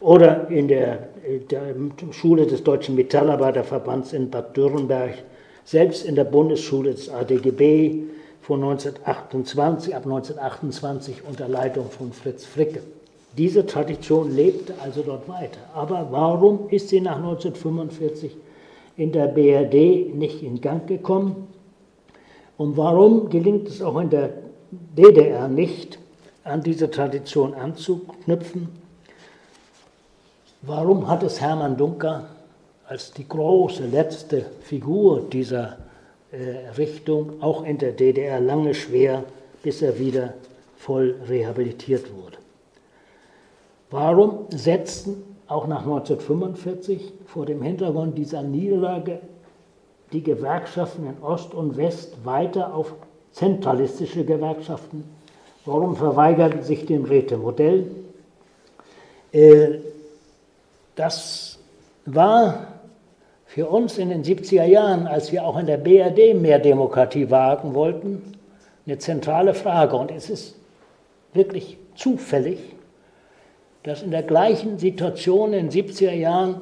oder 0.00 0.48
in 0.48 0.68
der, 0.68 1.08
der, 1.50 1.74
Schule 2.12 2.46
des 2.46 2.62
Deutschen 2.62 2.94
Metallarbeiterverbands 2.94 4.12
in 4.12 4.30
Bad 4.30 4.56
Dürrenberg, 4.56 5.14
selbst 5.64 6.06
in 6.06 6.14
der 6.14 6.24
Bundesschule 6.24 6.92
des 6.92 7.08
ADGB 7.08 8.04
von 8.48 8.64
1928, 8.64 9.94
ab 9.94 10.06
1928 10.06 11.22
unter 11.28 11.48
Leitung 11.48 11.90
von 11.90 12.14
Fritz 12.14 12.46
Fricke. 12.46 12.82
Diese 13.36 13.66
Tradition 13.66 14.34
lebte 14.34 14.72
also 14.82 15.02
dort 15.02 15.28
weiter. 15.28 15.60
Aber 15.74 16.08
warum 16.10 16.70
ist 16.70 16.88
sie 16.88 17.02
nach 17.02 17.16
1945 17.16 18.34
in 18.96 19.12
der 19.12 19.26
BRD 19.26 20.14
nicht 20.14 20.42
in 20.42 20.62
Gang 20.62 20.86
gekommen? 20.86 21.48
Und 22.56 22.78
warum 22.78 23.28
gelingt 23.28 23.68
es 23.68 23.82
auch 23.82 24.00
in 24.00 24.08
der 24.08 24.30
DDR 24.70 25.46
nicht, 25.48 25.98
an 26.42 26.62
diese 26.62 26.90
Tradition 26.90 27.52
anzuknüpfen? 27.52 28.70
Warum 30.62 31.06
hat 31.06 31.22
es 31.22 31.38
Hermann 31.38 31.76
Dunker 31.76 32.30
als 32.86 33.12
die 33.12 33.28
große 33.28 33.84
letzte 33.84 34.46
Figur 34.62 35.20
dieser 35.30 35.76
Richtung 36.76 37.42
auch 37.42 37.64
in 37.64 37.78
der 37.78 37.92
DDR 37.92 38.40
lange 38.40 38.74
schwer, 38.74 39.24
bis 39.62 39.82
er 39.82 39.98
wieder 39.98 40.34
voll 40.76 41.16
rehabilitiert 41.28 42.14
wurde? 42.14 42.38
Warum 43.90 44.46
setzten 44.50 45.22
auch 45.46 45.66
nach 45.66 45.80
1945 45.80 47.12
vor 47.26 47.46
dem 47.46 47.62
Hintergrund 47.62 48.18
dieser 48.18 48.42
Niederlage 48.42 49.20
die 50.12 50.22
Gewerkschaften 50.22 51.06
in 51.06 51.22
Ost 51.22 51.54
und 51.54 51.76
West 51.76 52.24
weiter 52.24 52.74
auf 52.74 52.94
zentralistische 53.32 54.24
Gewerkschaften? 54.24 55.04
Warum 55.64 55.96
verweigerten 55.96 56.62
sich 56.62 56.84
dem 56.84 57.04
Rätemodell? 57.04 57.90
Äh, 59.32 59.78
das 60.94 61.58
war 62.04 62.77
für 63.48 63.66
uns 63.66 63.96
in 63.96 64.10
den 64.10 64.22
70er 64.22 64.66
Jahren, 64.66 65.06
als 65.06 65.32
wir 65.32 65.42
auch 65.42 65.58
in 65.58 65.64
der 65.64 65.78
BRD 65.78 66.38
mehr 66.38 66.58
Demokratie 66.58 67.30
wagen 67.30 67.74
wollten, 67.74 68.34
eine 68.86 68.98
zentrale 68.98 69.54
Frage. 69.54 69.96
Und 69.96 70.10
es 70.10 70.28
ist 70.28 70.54
wirklich 71.32 71.78
zufällig, 71.94 72.58
dass 73.84 74.02
in 74.02 74.10
der 74.10 74.22
gleichen 74.22 74.78
Situation 74.78 75.54
in 75.54 75.70
den 75.70 75.86
70er 75.86 76.12
Jahren 76.12 76.60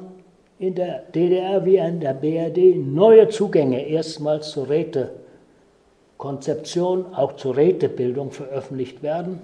in 0.59 0.75
der 0.75 1.03
DDR 1.13 1.65
wie 1.65 1.75
in 1.75 1.99
der 1.99 2.13
BRD 2.13 2.77
neue 2.77 3.27
Zugänge 3.27 3.85
erstmals 3.85 4.51
zur 4.51 4.69
Rätekonzeption, 4.69 7.13
auch 7.13 7.33
zur 7.33 7.57
Rätebildung 7.57 8.31
veröffentlicht 8.31 9.03
werden. 9.03 9.41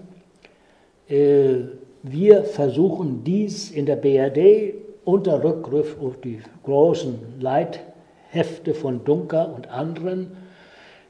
Äh, 1.10 1.56
wir 2.03 2.45
versuchen 2.45 3.25
dies 3.25 3.69
in 3.69 3.86
der 3.86 3.97
BRD 3.97 4.83
unter 5.06 5.44
Rückgriff 5.44 5.98
auf 6.02 6.20
die 6.22 6.42
großen 6.63 7.39
Leithefte 7.39 8.74
von 8.74 9.04
Dunker 9.04 9.54
und 9.56 9.70
anderen, 9.70 10.38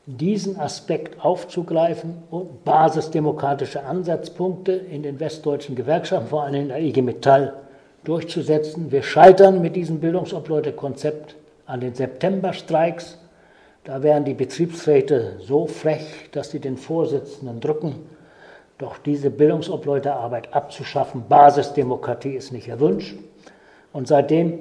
diesen 0.05 0.59
Aspekt 0.59 1.23
aufzugreifen 1.23 2.23
und 2.29 2.65
basisdemokratische 2.65 3.85
Ansatzpunkte 3.85 4.73
in 4.73 5.03
den 5.03 5.19
westdeutschen 5.19 5.75
Gewerkschaften, 5.75 6.27
vor 6.27 6.43
allem 6.43 6.55
in 6.55 6.67
der 6.69 6.81
IG 6.81 7.01
Metall, 7.01 7.53
durchzusetzen. 8.03 8.91
Wir 8.91 9.01
scheitern 9.01 9.61
mit 9.61 9.75
diesem 9.75 9.99
Bildungsobleute-Konzept 9.99 11.35
an 11.65 11.79
den 11.79 11.95
Septemberstreiks. 11.95 13.17
Da 13.85 14.03
wären 14.03 14.25
die 14.25 14.33
Betriebsräte 14.33 15.37
so 15.39 15.67
frech, 15.67 16.29
dass 16.31 16.51
sie 16.51 16.59
den 16.59 16.77
Vorsitzenden 16.77 17.61
drücken. 17.61 17.95
Doch 18.77 18.97
diese 18.97 19.29
Bildungsobleutearbeit 19.29 20.53
abzuschaffen, 20.53 21.23
Basisdemokratie 21.29 22.33
ist 22.33 22.51
nicht 22.51 22.67
erwünscht. 22.67 23.15
Und 23.93 24.07
seitdem 24.07 24.59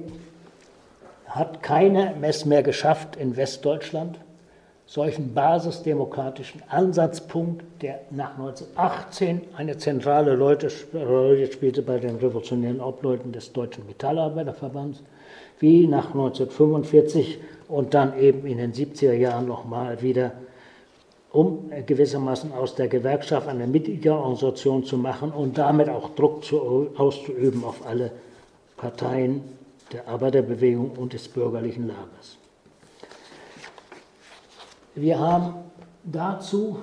hat 1.27 1.63
keiner 1.63 2.15
es 2.23 2.45
mehr 2.45 2.63
geschafft 2.63 3.17
in 3.17 3.37
Westdeutschland, 3.37 4.19
solchen 4.87 5.33
basisdemokratischen 5.33 6.63
Ansatzpunkt, 6.69 7.65
der 7.81 8.01
nach 8.11 8.39
1918 8.39 9.41
eine 9.57 9.79
zentrale 9.79 10.39
Rolle 10.39 10.69
spielte 11.51 11.81
bei 11.81 11.99
den 11.99 12.17
revolutionären 12.17 12.81
Obleuten 12.81 13.33
des 13.33 13.55
Deutschen 13.55 13.87
Metallarbeiterverbands, 13.87 15.03
wie 15.61 15.87
nach 15.87 16.09
1945 16.09 17.39
und 17.69 17.95
dann 17.95 18.19
eben 18.19 18.47
in 18.47 18.59
den 18.59 18.75
70er 18.75 19.15
Jahren 19.15 19.47
nochmal 19.47 20.03
wieder, 20.03 20.33
um 21.31 21.71
gewissermaßen 21.87 22.53
aus 22.53 22.75
der 22.75 22.89
Gewerkschaft 22.89 23.49
eine 23.49 23.67
Mitgliederorganisation 23.67 24.85
zu 24.85 24.99
machen 24.99 25.33
und 25.33 25.57
damit 25.57 25.89
auch 25.89 26.11
Druck 26.15 26.45
zu, 26.45 26.91
auszuüben 26.99 27.65
auf 27.65 27.87
alle 27.87 28.11
Parteien 28.83 29.43
der 29.93 30.09
Arbeiterbewegung 30.09 30.91
und 30.99 31.13
des 31.13 31.29
bürgerlichen 31.29 31.87
Lagers. 31.87 32.37
Wir 34.97 35.21
haben 35.21 35.55
dazu 36.03 36.79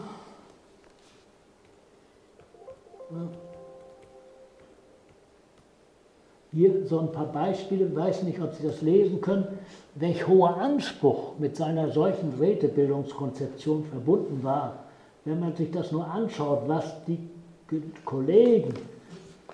Hier 6.51 6.87
so 6.87 6.99
ein 6.99 7.11
paar 7.11 7.25
Beispiele, 7.25 7.85
ich 7.85 7.95
weiß 7.95 8.23
nicht, 8.23 8.41
ob 8.41 8.53
Sie 8.53 8.65
das 8.65 8.81
lesen 8.81 9.19
können, 9.21 9.59
welch 9.95 10.27
hoher 10.27 10.57
Anspruch 10.57 11.37
mit 11.37 11.55
seiner 11.55 11.91
solchen 11.91 12.33
Rätebildungskonzeption 12.39 13.83
verbunden 13.85 14.41
war. 14.41 14.85
Wenn 15.25 15.39
man 15.39 15.55
sich 15.55 15.69
das 15.69 15.91
nur 15.91 16.07
anschaut, 16.07 16.63
was 16.67 16.85
die 17.05 17.19
Kollegen 18.05 18.73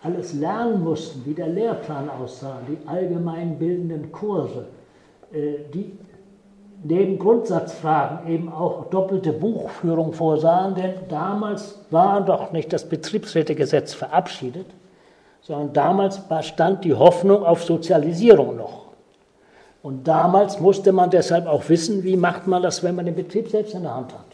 alles 0.05 0.33
lernen 0.33 0.83
mussten, 0.83 1.25
wie 1.25 1.33
der 1.33 1.47
Lehrplan 1.47 2.09
aussah, 2.09 2.59
die 2.67 2.77
allgemeinbildenden 2.87 4.11
Kurse, 4.11 4.67
äh, 5.33 5.55
die 5.73 5.97
neben 6.83 7.17
Grundsatzfragen 7.17 8.27
eben 8.27 8.51
auch 8.51 8.85
doppelte 8.91 9.33
Buchführung 9.33 10.13
vorsahen, 10.13 10.75
denn 10.75 10.93
damals 11.09 11.79
war 11.89 12.21
doch 12.21 12.51
nicht 12.51 12.71
das 12.71 12.87
Betriebsrätegesetz 12.87 13.93
verabschiedet, 13.93 14.67
sondern 15.41 15.73
damals 15.73 16.21
stand 16.41 16.83
die 16.83 16.93
Hoffnung 16.93 17.43
auf 17.43 17.63
Sozialisierung 17.63 18.57
noch. 18.57 18.85
Und 19.81 20.07
damals 20.07 20.59
musste 20.59 20.91
man 20.91 21.09
deshalb 21.09 21.47
auch 21.47 21.67
wissen, 21.69 22.03
wie 22.03 22.17
macht 22.17 22.45
man 22.47 22.61
das, 22.61 22.83
wenn 22.83 22.95
man 22.95 23.05
den 23.05 23.15
Betrieb 23.15 23.49
selbst 23.49 23.73
in 23.73 23.83
der 23.83 23.95
Hand 23.95 24.13
hat. 24.13 24.25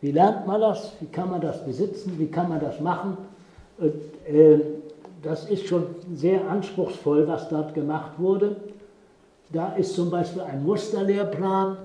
Wie 0.00 0.12
lernt 0.12 0.46
man 0.46 0.60
das? 0.60 0.92
Wie 1.00 1.06
kann 1.06 1.30
man 1.30 1.40
das 1.40 1.64
besitzen? 1.64 2.18
Wie 2.18 2.26
kann 2.26 2.48
man 2.48 2.60
das 2.60 2.80
machen? 2.80 3.16
Äh, 3.80 4.58
das 5.22 5.50
ist 5.50 5.66
schon 5.66 5.86
sehr 6.14 6.48
anspruchsvoll, 6.48 7.28
was 7.28 7.48
dort 7.48 7.74
gemacht 7.74 8.12
wurde. 8.18 8.56
Da 9.52 9.74
ist 9.74 9.94
zum 9.94 10.10
Beispiel 10.10 10.42
ein 10.42 10.64
Musterlehrplan 10.64 11.76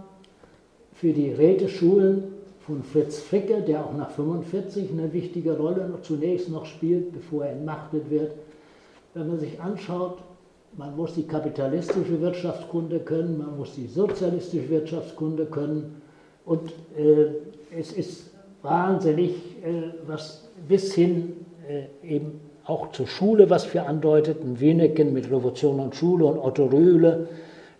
für 0.93 1.11
die 1.11 1.31
Räteschulen 1.31 2.35
von 2.65 2.81
Fritz 2.83 3.19
Fricke, 3.19 3.61
der 3.61 3.85
auch 3.85 3.93
nach 3.93 4.11
45 4.11 4.91
eine 4.91 5.11
wichtige 5.11 5.57
Rolle 5.57 5.89
noch 5.89 6.01
zunächst 6.01 6.49
noch 6.49 6.65
spielt, 6.65 7.11
bevor 7.11 7.45
er 7.45 7.51
entmachtet 7.51 8.09
wird. 8.09 8.31
Wenn 9.13 9.27
man 9.27 9.39
sich 9.39 9.59
anschaut, 9.59 10.19
man 10.77 10.95
muss 10.95 11.13
die 11.13 11.27
kapitalistische 11.27 12.19
Wirtschaftskunde 12.21 12.99
können, 12.99 13.37
man 13.37 13.57
muss 13.57 13.75
die 13.75 13.87
sozialistische 13.87 14.69
Wirtschaftskunde 14.69 15.45
können 15.45 16.01
und 16.45 16.71
äh, 16.97 17.27
es 17.77 17.91
ist 17.93 18.31
wahnsinnig, 18.61 19.31
äh, 19.63 19.93
was 20.07 20.49
bis 20.67 20.93
hin 20.93 21.44
eben 22.03 22.39
auch 22.65 22.91
zur 22.91 23.07
Schule, 23.07 23.49
was 23.49 23.73
wir 23.73 23.87
andeuteten, 23.87 24.59
Wieneken 24.59 25.13
mit 25.13 25.25
Revolution 25.25 25.79
und 25.79 25.95
Schule 25.95 26.25
und 26.25 26.39
Otto 26.39 26.65
Rühle, 26.65 27.29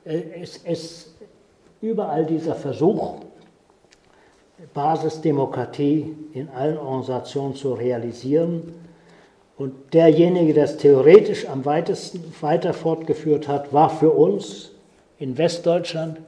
äh, 0.05 0.21
es 0.41 0.57
ist 0.57 1.15
überall 1.81 2.25
dieser 2.25 2.55
Versuch, 2.55 3.15
Basisdemokratie 4.73 6.15
in 6.33 6.49
allen 6.49 6.77
Organisationen 6.77 7.55
zu 7.55 7.73
realisieren. 7.73 8.73
Und 9.57 9.93
derjenige, 9.93 10.53
der 10.53 10.65
es 10.65 10.77
theoretisch 10.77 11.47
am 11.47 11.65
weitesten 11.65 12.33
weiter 12.41 12.73
fortgeführt 12.73 13.47
hat, 13.47 13.73
war 13.73 13.89
für 13.89 14.11
uns 14.11 14.71
in 15.17 15.37
Westdeutschland 15.37 16.19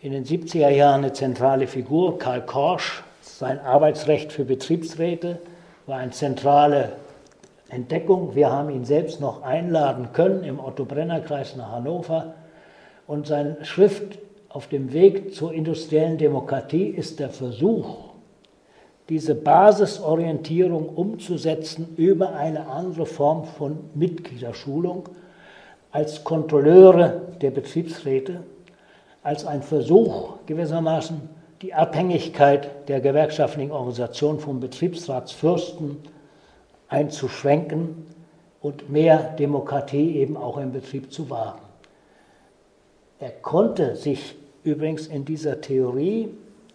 in 0.00 0.12
den 0.12 0.24
70er 0.24 0.68
Jahren 0.68 1.04
eine 1.04 1.12
zentrale 1.12 1.66
Figur. 1.66 2.18
Karl 2.18 2.44
Korsch, 2.44 3.02
sein 3.22 3.58
Arbeitsrecht 3.58 4.32
für 4.32 4.44
Betriebsräte 4.44 5.38
war 5.86 5.98
eine 5.98 6.12
zentrale 6.12 6.92
Entdeckung. 7.68 8.34
Wir 8.34 8.50
haben 8.50 8.70
ihn 8.70 8.84
selbst 8.84 9.20
noch 9.20 9.42
einladen 9.42 10.12
können 10.12 10.44
im 10.44 10.60
Otto-Brenner-Kreis 10.60 11.56
nach 11.56 11.72
Hannover. 11.72 12.34
Und 13.06 13.26
seine 13.26 13.64
Schrift 13.64 14.18
auf 14.48 14.68
dem 14.68 14.92
Weg 14.92 15.34
zur 15.34 15.52
industriellen 15.52 16.16
Demokratie 16.16 16.86
ist 16.86 17.20
der 17.20 17.30
Versuch, 17.30 17.96
diese 19.10 19.34
Basisorientierung 19.34 20.88
umzusetzen 20.88 21.94
über 21.96 22.34
eine 22.34 22.68
andere 22.68 23.04
Form 23.04 23.44
von 23.44 23.90
Mitgliederschulung 23.94 25.10
als 25.90 26.24
Kontrolleure 26.24 27.20
der 27.42 27.50
Betriebsräte, 27.50 28.40
als 29.22 29.44
ein 29.44 29.62
Versuch 29.62 30.36
gewissermaßen 30.46 31.33
die 31.64 31.72
Abhängigkeit 31.72 32.90
der 32.90 33.00
gewerkschaftlichen 33.00 33.72
Organisation 33.72 34.38
vom 34.38 34.60
Betriebsratsfürsten 34.60 35.96
einzuschränken 36.88 38.04
und 38.60 38.90
mehr 38.90 39.34
Demokratie 39.38 40.16
eben 40.16 40.36
auch 40.36 40.58
im 40.58 40.72
Betrieb 40.72 41.10
zu 41.10 41.30
wahren. 41.30 41.60
Er 43.18 43.30
konnte 43.30 43.96
sich 43.96 44.34
übrigens 44.62 45.06
in 45.06 45.24
dieser 45.24 45.62
Theorie 45.62 46.28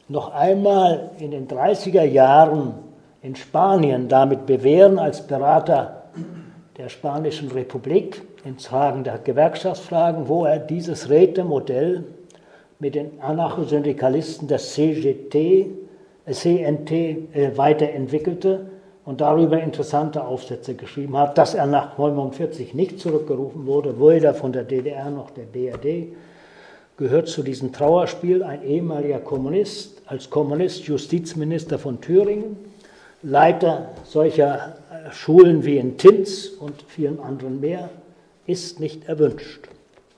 noch 0.07 0.33
einmal 0.33 1.11
in 1.19 1.29
den 1.29 1.47
30er 1.47 2.05
Jahren 2.05 2.73
in 3.21 3.35
Spanien 3.35 4.07
damit 4.07 4.47
bewähren 4.47 4.97
als 4.97 5.27
Berater 5.27 6.05
der 6.77 6.89
Spanischen 6.89 7.51
Republik 7.51 8.23
in 8.43 8.57
Fragen 8.57 9.03
der 9.03 9.19
Gewerkschaftsfragen, 9.19 10.27
wo 10.27 10.45
er 10.45 10.57
dieses 10.57 11.11
Rätemodell 11.11 12.05
mit 12.79 12.95
den 12.95 13.19
Anarchosyndikalisten 13.19 14.47
des 14.47 14.73
CGT, 14.73 15.35
äh, 16.25 16.31
CNT 16.31 16.91
äh, 16.91 17.57
weiterentwickelte 17.57 18.69
und 19.03 19.19
darüber 19.19 19.61
interessante 19.61 20.23
Aufsätze 20.23 20.75
geschrieben 20.75 21.17
hat, 21.17 21.37
dass 21.37 21.55
er 21.55 21.65
nach 21.65 21.91
1949 21.91 22.73
nicht 22.73 22.99
zurückgerufen 22.99 23.65
wurde, 23.65 23.99
weder 23.99 24.33
von 24.33 24.53
der 24.53 24.63
DDR 24.63 25.09
noch 25.09 25.31
der 25.31 25.43
BRD, 25.43 26.13
gehört 26.95 27.27
zu 27.27 27.43
diesem 27.43 27.73
Trauerspiel 27.73 28.43
ein 28.43 28.63
ehemaliger 28.63 29.19
Kommunist, 29.19 30.01
als 30.05 30.29
Kommunist 30.29 30.85
Justizminister 30.85 31.79
von 31.79 31.99
Thüringen, 31.99 32.57
Leiter 33.21 33.89
solcher 34.05 34.77
äh, 34.89 35.11
Schulen 35.11 35.65
wie 35.65 35.77
in 35.77 35.97
Tinz 35.97 36.47
und 36.47 36.81
vielen 36.87 37.19
anderen 37.19 37.59
mehr, 37.59 37.89
ist 38.47 38.79
nicht 38.79 39.09
erwünscht 39.09 39.67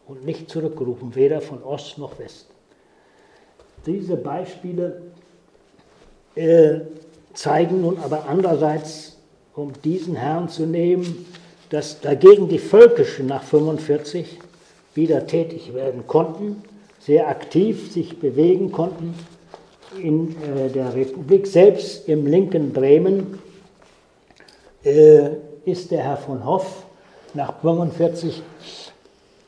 und 0.07 0.25
nicht 0.25 0.49
zurückgerufen, 0.51 1.15
weder 1.15 1.41
von 1.41 1.63
Ost 1.63 1.97
noch 1.97 2.19
West. 2.19 2.50
Diese 3.85 4.15
Beispiele 4.15 5.01
äh, 6.35 6.81
zeigen 7.33 7.81
nun 7.81 7.97
aber 7.99 8.27
andererseits, 8.27 9.17
um 9.55 9.73
diesen 9.83 10.15
Herrn 10.15 10.49
zu 10.49 10.65
nehmen, 10.65 11.25
dass 11.69 11.99
dagegen 11.99 12.47
die 12.47 12.59
Völkischen 12.59 13.27
nach 13.27 13.41
1945 13.43 14.39
wieder 14.93 15.25
tätig 15.25 15.73
werden 15.73 16.05
konnten, 16.05 16.63
sehr 16.99 17.27
aktiv 17.27 17.91
sich 17.91 18.19
bewegen 18.19 18.71
konnten 18.71 19.15
in 20.01 20.35
äh, 20.43 20.69
der 20.69 20.93
Republik. 20.93 21.47
Selbst 21.47 22.07
im 22.07 22.27
linken 22.27 22.73
Bremen 22.73 23.39
äh, 24.83 25.29
ist 25.65 25.91
der 25.91 26.03
Herr 26.03 26.17
von 26.17 26.45
Hoff 26.45 26.85
nach 27.33 27.55
1945 27.55 28.43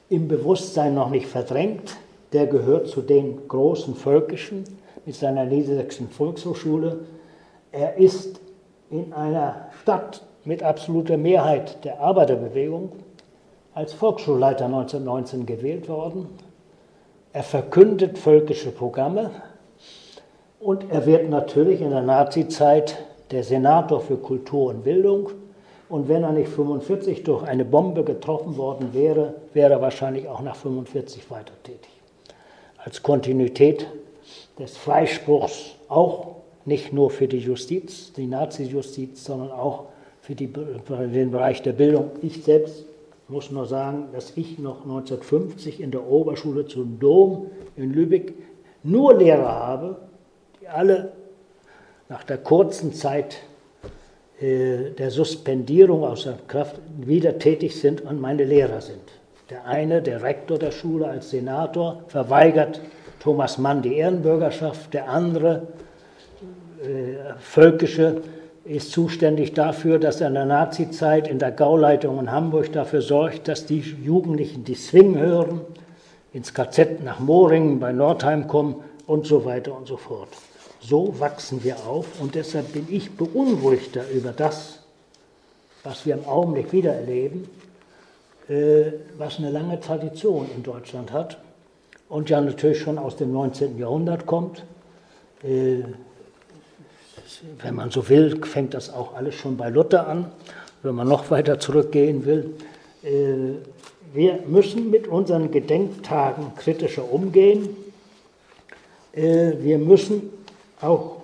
im 0.10 0.28
Bewusstsein 0.28 0.96
noch 0.96 1.10
nicht 1.10 1.28
verdrängt 1.28 1.98
der 2.34 2.48
gehört 2.48 2.88
zu 2.88 3.02
den 3.02 3.48
großen 3.48 3.96
Völkischen 3.96 4.64
mit 5.06 5.16
seiner 5.16 5.46
Niedersächsischen 5.46 6.10
Volkshochschule. 6.10 7.00
Er 7.72 7.98
ist 7.98 8.40
in 8.90 9.14
einer 9.14 9.68
Stadt 9.82 10.24
mit 10.44 10.64
absoluter 10.64 11.18
Mehrheit 11.18 11.84
der 11.86 12.00
Arbeiterbewegung 12.00 12.92
als 13.74 13.94
Volksschulleiter 13.94 14.66
1919 14.66 15.46
gewählt 15.46 15.88
worden. 15.90 16.28
Er 17.32 17.44
verkündet 17.44 18.18
völkische 18.18 18.72
Programme 18.72 19.32
und 20.60 20.92
er 20.92 21.06
wird 21.06 21.30
natürlich 21.30 21.82
in 21.82 21.90
der 21.90 22.02
Nazizeit 22.02 22.98
der 23.32 23.44
Senator 23.44 24.00
für 24.00 24.18
Kultur 24.18 24.70
und 24.70 24.84
Bildung. 24.84 25.30
Und 25.90 26.08
wenn 26.08 26.24
er 26.24 26.32
nicht 26.32 26.50
45 26.50 27.24
durch 27.24 27.44
eine 27.44 27.66
Bombe 27.66 28.04
getroffen 28.04 28.58
worden 28.58 28.94
wäre, 28.94 29.36
wäre 29.54 29.74
er 29.74 29.82
wahrscheinlich 29.82 30.28
auch 30.28 30.42
nach 30.42 30.56
45 30.56 31.30
weiter 31.30 31.54
tätig 31.64 32.03
als 32.84 33.02
Kontinuität 33.02 33.88
des 34.60 34.78
Freispruchs 34.78 35.76
auch 35.88 36.36
nicht 36.66 36.94
nur 36.94 37.10
für 37.10 37.28
die 37.28 37.40
Justiz, 37.40 38.14
die 38.14 38.28
Nazi-Justiz, 38.28 39.24
sondern 39.24 39.52
auch 39.52 39.86
für 40.22 40.36
die, 40.36 40.48
den 40.48 41.32
Bereich 41.32 41.62
der 41.62 41.74
Bildung. 41.74 42.12
Ich 42.22 42.44
selbst 42.44 42.86
muss 43.28 43.52
nur 43.52 43.66
sagen, 43.66 44.08
dass 44.14 44.38
ich 44.38 44.60
noch 44.60 44.84
1950 44.84 45.82
in 45.82 45.92
der 45.92 46.08
Oberschule 46.08 46.66
zum 46.66 47.00
Dom 47.00 47.48
in 47.76 47.92
Lübeck 47.92 48.34
nur 48.84 49.16
Lehrer 49.16 49.52
habe, 49.52 49.98
die 50.62 50.68
alle 50.68 51.12
nach 52.10 52.24
der 52.24 52.38
kurzen 52.38 52.94
Zeit 52.94 53.38
äh, 54.40 54.92
der 54.92 55.10
Suspendierung 55.10 56.04
außer 56.04 56.38
Kraft 56.48 56.80
wieder 56.98 57.40
tätig 57.40 57.80
sind 57.80 58.02
und 58.02 58.20
meine 58.20 58.44
Lehrer 58.44 58.82
sind. 58.82 59.02
Der 59.54 59.68
eine, 59.68 60.02
der 60.02 60.24
Rektor 60.24 60.58
der 60.58 60.72
Schule 60.72 61.08
als 61.08 61.30
Senator, 61.30 62.06
verweigert 62.08 62.82
Thomas 63.20 63.60
Mann 63.60 63.84
die 63.84 63.98
Ehrenbürgerschaft. 63.98 64.92
Der 64.96 65.08
andere, 65.10 65.68
äh, 66.82 67.36
Völkische, 67.38 68.24
ist 68.66 68.92
zuständig 68.92 69.54
dafür, 69.54 70.00
dass 70.00 70.22
er 70.22 70.30
in 70.30 70.34
der 70.34 70.46
Nazizeit 70.46 71.28
in 71.28 71.38
der 71.38 71.52
Gauleitung 71.52 72.20
in 72.20 72.32
Hamburg 72.32 72.74
dafür 72.74 73.04
sorgt, 73.04 73.48
dass 73.48 73.68
die 73.68 73.82
Jugendlichen 73.82 74.64
die 74.64 74.74
Swing 74.74 75.20
hören, 75.20 75.62
ins 76.34 76.56
KZ 76.56 77.04
nach 77.04 77.20
Moringen 77.20 77.80
bei 77.80 77.92
Nordheim 77.92 78.48
kommen 78.48 78.78
und 79.06 79.28
so 79.28 79.46
weiter 79.46 79.78
und 79.78 79.88
so 79.88 79.98
fort. 79.98 80.30
So 80.80 81.20
wachsen 81.20 81.64
wir 81.64 81.86
auf 81.86 82.20
und 82.20 82.34
deshalb 82.34 82.74
bin 82.74 82.88
ich 82.90 83.12
beunruhigter 83.12 84.02
über 84.12 84.32
das, 84.32 84.80
was 85.84 86.08
wir 86.08 86.16
im 86.16 86.26
Augenblick 86.26 86.74
wieder 86.74 86.96
erleben, 86.96 87.48
was 88.48 89.38
eine 89.38 89.52
lange 89.52 89.80
Tradition 89.80 90.50
in 90.56 90.64
Deutschland 90.64 91.12
hat 91.14 91.38
und 92.10 92.30
ja 92.30 92.42
natürlich 92.42 92.80
schon 92.80 92.98
aus 92.98 93.16
dem 93.16 93.32
19. 93.32 93.78
Jahrhundert 93.78 94.26
kommt. 94.26 94.66
Äh, 95.44 95.84
wenn 97.62 97.76
man 97.76 97.90
so 97.90 98.08
will, 98.10 98.44
fängt 98.46 98.74
das 98.74 98.94
auch 98.94 99.16
alles 99.16 99.36
schon 99.36 99.58
bei 99.58 99.70
Luther 99.70 100.08
an, 100.08 100.32
wenn 100.82 100.94
man 100.96 101.08
noch 101.08 101.32
weiter 101.32 101.60
zurückgehen 101.60 102.26
will. 102.26 102.54
Äh, 103.04 103.58
wir 104.14 104.40
müssen 104.46 104.92
mit 104.92 105.08
unseren 105.08 105.50
Gedenktagen 105.50 106.54
kritischer 106.56 107.12
umgehen. 107.12 107.70
Wir 109.12 109.80
müssen 109.80 110.30
auch 110.82 111.24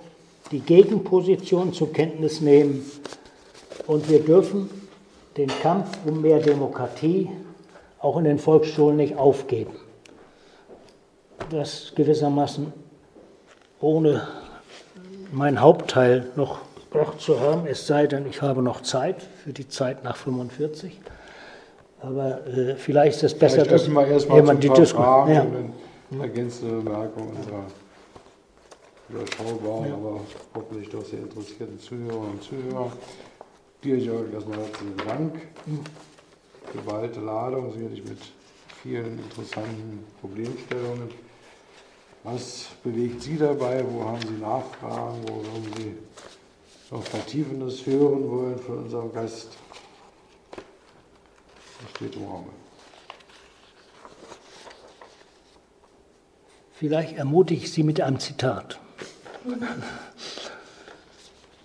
die 0.50 0.58
Gegenposition 0.58 1.72
zur 1.72 1.92
Kenntnis 1.92 2.40
nehmen 2.40 2.84
und 3.86 4.08
wir 4.08 4.20
dürfen 4.20 4.68
den 5.36 5.48
Kampf 5.62 5.98
um 6.04 6.20
mehr 6.20 6.40
Demokratie 6.40 7.30
auch 7.98 8.16
in 8.16 8.24
den 8.24 8.38
Volksschulen 8.38 8.96
nicht 8.96 9.16
aufgeben. 9.16 9.72
Das 11.50 11.92
gewissermaßen 11.94 12.72
ohne 13.80 14.26
mein 15.32 15.60
Hauptteil 15.60 16.26
noch 16.36 16.60
gebracht 16.90 17.20
zu 17.20 17.40
haben, 17.40 17.66
es 17.66 17.86
sei 17.86 18.06
denn, 18.06 18.26
ich 18.26 18.42
habe 18.42 18.62
noch 18.62 18.82
Zeit 18.82 19.22
für 19.22 19.52
die 19.52 19.68
Zeit 19.68 20.04
nach 20.04 20.16
45. 20.16 20.98
Aber 22.02 22.46
äh, 22.46 22.76
vielleicht 22.76 23.16
ist 23.16 23.22
es 23.24 23.38
besser, 23.38 23.64
dass 23.64 23.86
jemand 23.86 24.62
die 24.62 24.70
Diskussion. 24.70 25.28
Ja. 25.28 25.46
Ergänzende 26.20 26.82
Bemerkung 26.82 27.28
unserer 27.28 27.66
überschaubaren, 29.08 29.92
aber 29.92 30.20
hoffentlich 30.54 30.88
doch 30.88 31.04
sehr 31.04 31.20
interessierten 31.20 31.78
Zuhörerinnen 31.78 32.30
und 32.30 32.42
Zuhörer. 32.42 32.92
Dir, 33.82 33.96
Jörg, 33.96 34.30
erstmal 34.30 34.58
herzlichen 34.58 34.96
Dank. 34.98 35.40
Geballte 36.70 37.20
Ladung, 37.20 37.72
sicherlich 37.72 38.04
mit 38.04 38.18
vielen 38.82 39.18
interessanten 39.18 40.04
Problemstellungen. 40.20 41.08
Was 42.22 42.66
bewegt 42.84 43.22
Sie 43.22 43.38
dabei? 43.38 43.82
Wo 43.88 44.04
haben 44.04 44.20
Sie 44.20 44.34
Nachfragen? 44.34 45.22
Wo 45.26 45.36
haben 45.36 45.72
Sie 45.78 45.96
noch 46.90 47.02
Vertiefendes 47.04 47.86
hören 47.86 48.30
wollen 48.30 48.58
von 48.58 48.78
unserem 48.80 49.14
Gast? 49.14 49.48
Das 50.50 51.90
steht 51.96 52.16
im 52.16 52.24
Raum. 52.24 52.50
Vielleicht 56.74 57.16
ermutige 57.16 57.64
ich 57.64 57.72
Sie 57.72 57.82
mit 57.82 57.98
einem 58.02 58.20
Zitat. 58.20 58.78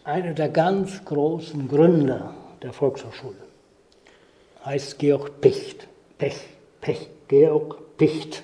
Einer 0.06 0.36
der 0.36 0.50
ganz 0.50 1.04
großen 1.04 1.68
Gründer 1.68 2.36
der 2.62 2.74
Volkshochschule 2.74 3.40
heißt 4.64 5.00
Georg 5.00 5.42
Picht. 5.42 5.88
Pech, 6.20 6.40
Pech, 6.80 7.10
Georg 7.28 7.98
Picht. 7.98 8.44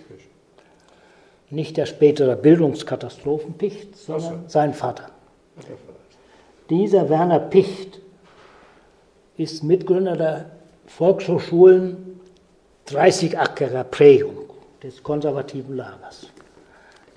Nicht 1.52 1.78
der 1.78 1.86
spätere 1.86 2.36
Bildungskatastrophenpicht, 2.36 3.96
sondern 3.96 4.50
sein 4.50 4.74
Vater. 4.74 5.12
Dieser 6.72 7.08
Werner 7.12 7.40
Picht 7.40 8.00
ist 9.38 9.64
Mitgründer 9.64 10.18
der 10.18 10.52
Volkshochschulen 10.88 12.20
30-ackerer 12.88 13.84
Prägung 13.84 14.50
des 14.82 15.04
konservativen 15.04 15.76
Lagers. 15.76 16.28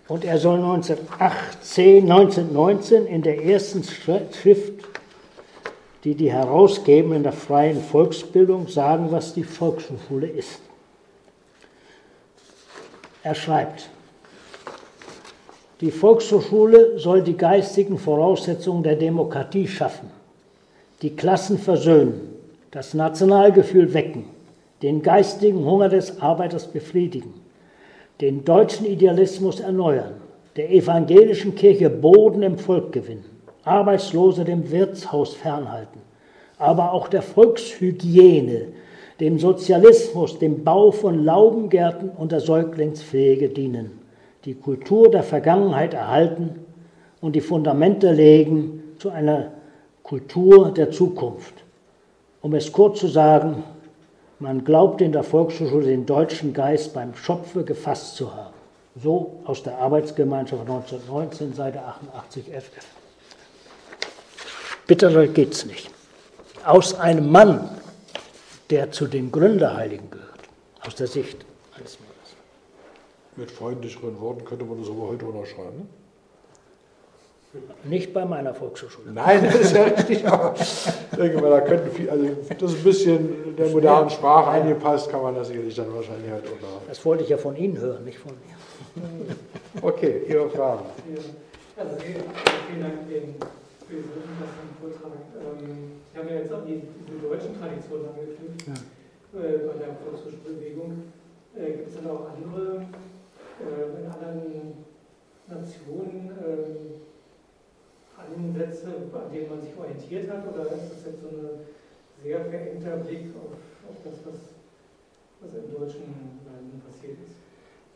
Und 0.06 0.24
er 0.24 0.38
soll 0.38 0.58
1918, 0.58 2.10
1919 2.10 3.06
in 3.06 3.22
der 3.22 3.42
ersten 3.42 3.82
Schrift, 3.82 4.84
die 6.04 6.14
die 6.14 6.30
herausgeben 6.30 7.14
in 7.14 7.22
der 7.22 7.32
freien 7.32 7.80
Volksbildung, 7.80 8.68
sagen, 8.68 9.10
was 9.10 9.32
die 9.32 9.44
Volkshochschule 9.44 10.26
ist. 10.26 10.60
Er 13.22 13.34
schreibt, 13.34 13.88
die 15.80 15.90
Volkshochschule 15.90 16.98
soll 16.98 17.22
die 17.22 17.36
geistigen 17.36 17.98
Voraussetzungen 17.98 18.82
der 18.82 18.96
Demokratie 18.96 19.66
schaffen, 19.66 20.10
die 21.00 21.16
Klassen 21.16 21.58
versöhnen, 21.58 22.20
das 22.70 22.92
Nationalgefühl 22.92 23.94
wecken, 23.94 24.26
den 24.82 25.02
geistigen 25.02 25.64
Hunger 25.64 25.88
des 25.88 26.20
Arbeiters 26.20 26.66
befriedigen 26.66 27.43
den 28.20 28.44
deutschen 28.44 28.86
Idealismus 28.86 29.60
erneuern, 29.60 30.14
der 30.56 30.70
evangelischen 30.70 31.54
Kirche 31.54 31.90
Boden 31.90 32.42
im 32.42 32.58
Volk 32.58 32.92
gewinnen, 32.92 33.24
Arbeitslose 33.64 34.44
dem 34.44 34.70
Wirtshaus 34.70 35.34
fernhalten, 35.34 36.00
aber 36.58 36.92
auch 36.92 37.08
der 37.08 37.22
Volkshygiene, 37.22 38.68
dem 39.20 39.38
Sozialismus, 39.38 40.38
dem 40.38 40.64
Bau 40.64 40.90
von 40.90 41.24
Laubengärten 41.24 42.10
und 42.10 42.32
der 42.32 42.40
Säuglingspflege 42.40 43.48
dienen, 43.48 43.98
die 44.44 44.54
Kultur 44.54 45.10
der 45.10 45.22
Vergangenheit 45.22 45.94
erhalten 45.94 46.60
und 47.20 47.34
die 47.34 47.40
Fundamente 47.40 48.12
legen 48.12 48.82
zu 48.98 49.10
einer 49.10 49.52
Kultur 50.02 50.70
der 50.72 50.90
Zukunft. 50.90 51.54
Um 52.42 52.54
es 52.54 52.70
kurz 52.70 53.00
zu 53.00 53.06
sagen, 53.06 53.64
man 54.44 54.62
glaubt 54.62 55.00
in 55.00 55.12
der 55.12 55.24
Volkshochschule 55.24 55.86
den 55.86 56.04
deutschen 56.04 56.52
Geist 56.52 56.92
beim 56.92 57.14
Schopfe 57.14 57.64
gefasst 57.64 58.14
zu 58.16 58.34
haben. 58.34 58.52
So 58.94 59.40
aus 59.46 59.62
der 59.62 59.78
Arbeitsgemeinschaft 59.78 60.60
1919, 60.60 61.54
Seite 61.54 61.80
88 61.82 62.44
FF. 62.50 62.86
Bitterer 64.86 65.26
geht's 65.28 65.64
nicht. 65.64 65.90
Aus 66.62 66.92
einem 66.94 67.32
Mann, 67.32 67.70
der 68.68 68.92
zu 68.92 69.06
den 69.06 69.32
Gründerheiligen 69.32 70.10
gehört, 70.10 70.40
aus 70.86 70.94
der 70.94 71.06
Sicht 71.06 71.44
eines 71.78 71.98
Mannes. 71.98 72.36
Mit 73.36 73.50
freundlicheren 73.50 74.20
Worten 74.20 74.44
könnte 74.44 74.66
man 74.66 74.78
das 74.78 74.90
aber 74.90 75.08
heute 75.08 75.24
unterschreiben. 75.24 75.88
Nicht 77.84 78.14
bei 78.14 78.24
meiner 78.24 78.54
Volkshochschule. 78.54 79.12
Nein, 79.12 79.44
das 79.44 79.56
ist 79.56 79.76
ja 79.76 79.84
richtig, 79.84 80.26
aber 80.26 80.54
ich 80.56 81.18
denke 81.18 81.40
mal, 81.40 81.50
da 81.50 81.60
könnten 81.60 81.90
viel, 81.90 82.08
also 82.08 82.24
das 82.58 82.72
ist 82.72 82.78
ein 82.78 82.84
bisschen 82.84 83.56
der 83.56 83.68
modernen 83.68 84.10
Sprache 84.10 84.50
angepasst, 84.50 85.10
kann 85.10 85.22
man 85.22 85.34
das 85.34 85.48
sicherlich 85.48 85.74
dann 85.74 85.94
wahrscheinlich 85.94 86.30
halt 86.30 86.44
unter. 86.44 86.66
Das 86.88 87.04
wollte 87.04 87.24
ich 87.24 87.28
ja 87.28 87.36
von 87.36 87.54
Ihnen 87.56 87.78
hören, 87.78 88.04
nicht 88.04 88.18
von 88.18 88.32
mir. 88.32 88.56
Okay, 89.82 90.22
Ihre 90.28 90.48
Fragen. 90.48 90.86
Also 91.76 91.96
vielen 91.98 92.80
Dank 92.80 92.94
für 93.06 93.14
diesen 93.14 93.34
interessanten 93.88 94.74
Vortrag. 94.80 95.12
Ähm, 95.34 96.00
Sie 96.12 96.18
haben 96.18 96.28
ja 96.28 96.34
jetzt 96.36 96.52
auch 96.52 96.64
die, 96.64 96.80
diese 97.06 97.18
deutschen 97.26 97.58
Traditionen 97.60 98.06
angeknüpft 98.08 98.66
ja. 98.66 99.40
äh, 99.40 99.58
bei 99.66 99.74
der 99.82 99.96
Volkshochschulbewegung. 99.98 101.02
Äh, 101.56 101.72
Gibt 101.72 101.88
es 101.88 101.94
dann 101.96 102.06
auch 102.06 102.30
andere, 102.32 102.86
äh, 103.60 104.00
in 104.00 104.06
anderen 104.06 104.86
Nationen, 105.48 106.30
ähm, 106.38 107.02
Ansätze, 108.18 108.88
an 109.12 109.32
denen 109.32 109.50
man 109.50 109.60
sich 109.60 109.70
orientiert 109.78 110.30
hat, 110.30 110.46
oder 110.52 110.64
ist 110.64 110.92
das 110.92 111.06
jetzt 111.06 111.22
so 111.22 111.28
ein 111.28 111.60
sehr 112.22 112.44
verengter 112.44 112.96
Blick 112.98 113.26
auf, 113.36 113.90
auf 113.90 113.96
das, 114.04 114.14
was, 114.24 114.40
was 115.40 115.54
im 115.54 115.70
deutschen 115.70 116.02
Landen 116.46 116.82
passiert 116.86 117.18
ist? 117.24 117.34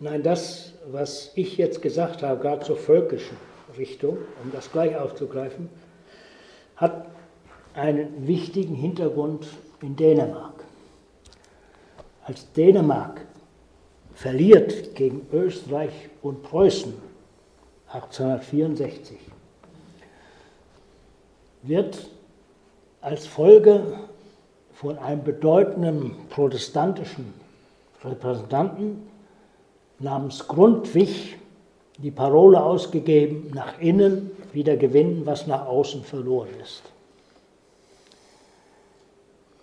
Nein, 0.01 0.23
das, 0.23 0.75
was 0.91 1.33
ich 1.35 1.57
jetzt 1.57 1.83
gesagt 1.83 2.23
habe, 2.23 2.41
gerade 2.41 2.65
zur 2.65 2.77
völkischen 2.77 3.37
Richtung, 3.77 4.19
um 4.43 4.53
das 4.53 4.71
gleich 4.71 4.97
aufzugreifen, 4.97 5.69
hat 6.77 7.07
einen 7.75 8.27
wichtigen 8.27 8.75
Hintergrund 8.75 9.47
in 9.83 9.97
Dänemark. 9.97 10.65
Als 12.25 12.53
Dänemark 12.53 13.23
verliert 14.15 14.95
gegen 14.95 15.27
Österreich 15.33 16.11
und 16.23 16.43
Preußen 16.43 16.93
1864, 17.93 19.17
wird 21.63 22.09
als 23.01 23.27
Folge 23.27 23.83
von 24.73 24.99
einem 24.99 25.25
bedeutenden 25.25 26.15
protestantischen 26.31 27.35
Repräsentanten 28.05 29.09
namens 29.99 30.47
Grundwig 30.47 31.37
die 31.99 32.13
Parole 32.13 32.63
ausgegeben, 32.63 33.51
nach 33.55 33.79
innen 33.81 34.31
wieder 34.53 34.77
gewinnen, 34.77 35.23
was 35.25 35.47
nach 35.47 35.67
außen 35.67 36.05
verloren 36.05 36.49
ist. 36.63 36.83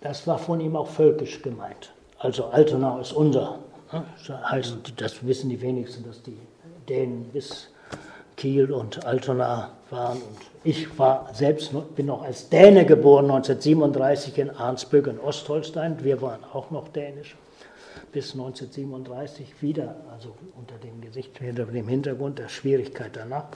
Das 0.02 0.26
war 0.26 0.38
von 0.38 0.60
ihm 0.60 0.76
auch 0.76 0.88
völkisch 0.88 1.40
gemeint. 1.42 1.92
Also 2.18 2.44
Altona 2.46 3.00
ist 3.00 3.12
unser. 3.12 3.58
Das 3.90 4.50
heißt, 4.50 4.76
das 4.96 5.26
wissen 5.26 5.48
die 5.48 5.60
wenigsten, 5.60 6.04
dass 6.04 6.22
die 6.22 6.36
Dänen 6.88 7.24
bis 7.32 7.68
Kiel 8.36 8.70
und 8.72 9.04
Altona 9.06 9.70
waren. 9.90 10.18
Und 10.18 10.38
ich 10.64 10.98
war 10.98 11.30
selbst, 11.32 11.72
bin 11.94 12.06
noch 12.06 12.22
als 12.22 12.48
Däne 12.48 12.84
geboren, 12.84 13.30
1937 13.30 14.38
in 14.38 14.50
Arnsbück 14.50 15.06
in 15.06 15.18
Ostholstein. 15.18 16.02
Wir 16.02 16.20
waren 16.22 16.44
auch 16.52 16.70
noch 16.70 16.88
dänisch 16.88 17.36
bis 18.12 18.32
1937 18.32 19.62
wieder, 19.62 19.96
also 20.12 20.34
unter 20.56 20.76
dem 20.76 21.00
Gesicht, 21.00 21.38
hinter 21.38 21.66
dem 21.66 21.88
Hintergrund 21.88 22.38
der 22.38 22.48
Schwierigkeit 22.48 23.10
danach. 23.14 23.46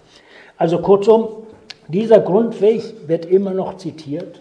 Also 0.56 0.80
kurzum, 0.80 1.44
dieser 1.88 2.20
Grundweg 2.20 3.08
wird 3.08 3.26
immer 3.26 3.52
noch 3.52 3.76
zitiert 3.76 4.40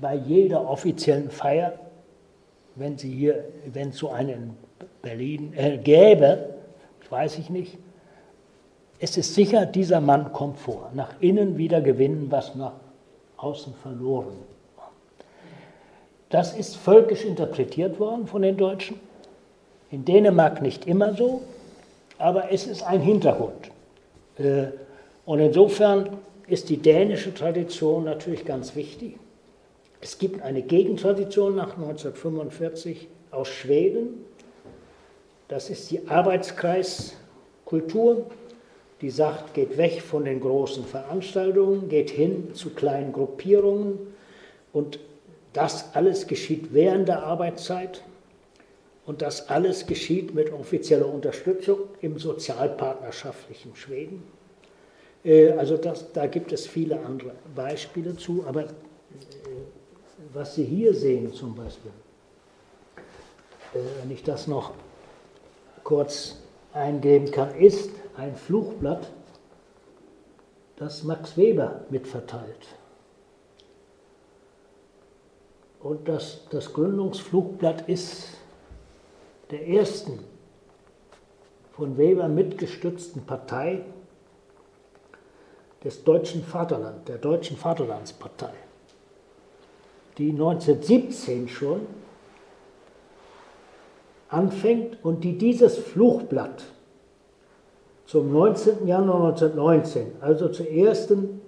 bei 0.00 0.14
jeder 0.14 0.68
offiziellen 0.68 1.30
Feier 1.30 1.74
wenn 2.74 2.98
sie 2.98 3.10
hier, 3.10 3.44
wenn 3.72 3.90
es 3.90 3.98
so 3.98 4.10
einen 4.10 4.30
in 4.30 4.50
Berlin 5.02 5.52
äh, 5.56 5.78
gäbe, 5.78 6.54
weiß 7.10 7.38
ich 7.38 7.50
nicht. 7.50 7.78
Es 9.02 9.16
ist 9.16 9.34
sicher, 9.34 9.66
dieser 9.66 10.00
Mann 10.00 10.32
kommt 10.32 10.60
vor. 10.60 10.92
Nach 10.94 11.14
innen 11.18 11.58
wieder 11.58 11.80
gewinnen, 11.80 12.28
was 12.30 12.54
nach 12.54 12.74
außen 13.36 13.74
verloren. 13.82 14.36
Das 16.30 16.56
ist 16.56 16.76
völkisch 16.76 17.24
interpretiert 17.24 17.98
worden 17.98 18.28
von 18.28 18.42
den 18.42 18.56
Deutschen. 18.56 19.00
In 19.90 20.04
Dänemark 20.04 20.62
nicht 20.62 20.86
immer 20.86 21.14
so, 21.14 21.42
aber 22.16 22.52
es 22.52 22.68
ist 22.68 22.84
ein 22.84 23.00
Hintergrund. 23.00 23.72
Äh, 24.38 24.66
und 25.26 25.40
insofern 25.40 26.10
ist 26.46 26.68
die 26.68 26.76
dänische 26.76 27.34
Tradition 27.34 28.04
natürlich 28.04 28.44
ganz 28.44 28.76
wichtig. 28.76 29.18
Es 30.00 30.16
gibt 30.16 30.42
eine 30.42 30.62
Gegentradition 30.62 31.56
nach 31.56 31.76
1945 31.76 33.08
aus 33.32 33.48
Schweden. 33.48 34.24
Das 35.48 35.70
ist 35.70 35.90
die 35.90 36.08
Arbeitskreiskultur, 36.08 38.26
die 39.02 39.10
sagt, 39.10 39.54
geht 39.54 39.76
weg 39.76 40.00
von 40.00 40.24
den 40.24 40.40
großen 40.40 40.84
Veranstaltungen, 40.84 41.88
geht 41.88 42.10
hin 42.10 42.54
zu 42.54 42.70
kleinen 42.70 43.12
Gruppierungen. 43.12 43.98
Und 44.72 45.00
das 45.52 45.94
alles 45.94 46.28
geschieht 46.28 46.72
während 46.72 47.08
der 47.08 47.24
Arbeitszeit. 47.24 48.02
Und 49.04 49.20
das 49.20 49.48
alles 49.48 49.86
geschieht 49.86 50.32
mit 50.32 50.52
offizieller 50.52 51.12
Unterstützung 51.12 51.80
im 52.00 52.20
sozialpartnerschaftlichen 52.20 53.74
Schweden. 53.74 54.22
Äh, 55.24 55.50
also 55.50 55.76
das, 55.76 56.12
da 56.12 56.26
gibt 56.26 56.52
es 56.52 56.68
viele 56.68 57.00
andere 57.04 57.32
Beispiele 57.56 58.16
zu, 58.16 58.44
aber 58.46 58.62
äh, 58.62 58.68
was 60.32 60.54
Sie 60.54 60.64
hier 60.64 60.94
sehen 60.94 61.32
zum 61.32 61.56
Beispiel, 61.56 61.90
äh, 63.74 63.78
wenn 64.00 64.12
ich 64.12 64.22
das 64.22 64.46
noch 64.46 64.72
kurz 65.82 66.38
eingeben 66.72 67.32
kann, 67.32 67.56
ist 67.56 67.90
ein 68.16 68.36
Fluchblatt, 68.36 69.10
das 70.76 71.02
Max 71.04 71.36
Weber 71.36 71.84
mitverteilt. 71.90 72.66
Und 75.80 76.08
das, 76.08 76.46
das 76.50 76.72
Gründungsflugblatt 76.72 77.88
ist 77.88 78.28
der 79.50 79.66
ersten 79.66 80.20
von 81.72 81.96
Weber 81.98 82.28
mitgestützten 82.28 83.24
Partei 83.24 83.84
des 85.82 86.04
deutschen 86.04 86.44
Vaterland, 86.44 87.08
der 87.08 87.18
deutschen 87.18 87.56
Vaterlandspartei, 87.56 88.52
die 90.18 90.30
1917 90.30 91.48
schon 91.48 91.86
anfängt 94.28 95.04
und 95.04 95.24
die 95.24 95.36
dieses 95.36 95.78
Fluchblatt 95.78 96.64
zum 98.06 98.32
19. 98.32 98.86
Januar 98.86 99.28
1919, 99.28 100.12
also 100.20 100.48
zur 100.48 100.68
ersten 100.68 101.40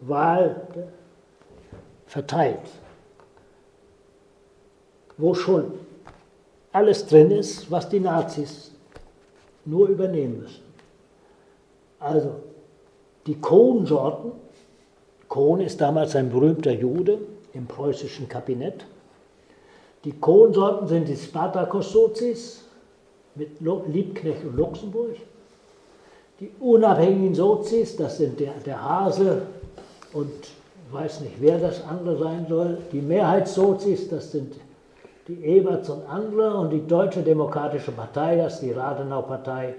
Wahl 0.00 0.66
verteilt, 2.06 2.60
wo 5.16 5.34
schon 5.34 5.72
alles 6.72 7.06
drin 7.06 7.30
ist, 7.30 7.70
was 7.70 7.88
die 7.88 8.00
Nazis 8.00 8.72
nur 9.64 9.88
übernehmen 9.88 10.40
müssen. 10.40 10.64
Also 11.98 12.34
die 13.26 13.40
Kronsorten, 13.40 14.32
Kohn 15.28 15.60
ist 15.60 15.80
damals 15.80 16.14
ein 16.16 16.30
berühmter 16.30 16.72
Jude 16.72 17.18
im 17.54 17.66
preußischen 17.66 18.28
Kabinett, 18.28 18.84
die 20.04 20.12
Kronsorten 20.12 20.86
sind 20.86 21.08
die 21.08 21.16
Spartakos-Sozis 21.16 22.64
mit 23.36 23.60
Liebknecht 23.60 24.44
und 24.44 24.56
Luxemburg. 24.56 25.16
Die 26.44 26.50
unabhängigen 26.60 27.34
Sozis, 27.34 27.96
das 27.96 28.18
sind 28.18 28.38
der, 28.38 28.52
der 28.66 28.82
Hase 28.82 29.42
und 30.12 30.30
weiß 30.92 31.20
nicht, 31.20 31.36
wer 31.40 31.58
das 31.58 31.82
andere 31.82 32.18
sein 32.18 32.44
soll. 32.46 32.76
Die 32.92 33.00
Mehrheitssozis, 33.00 34.10
das 34.10 34.30
sind 34.30 34.54
die 35.26 35.42
Eberts 35.42 35.88
und 35.88 36.06
andere. 36.06 36.58
Und 36.58 36.68
die 36.68 36.86
Deutsche 36.86 37.22
Demokratische 37.22 37.92
Partei, 37.92 38.36
das 38.36 38.56
ist 38.56 38.60
die 38.60 38.72
Radenau-Partei 38.72 39.74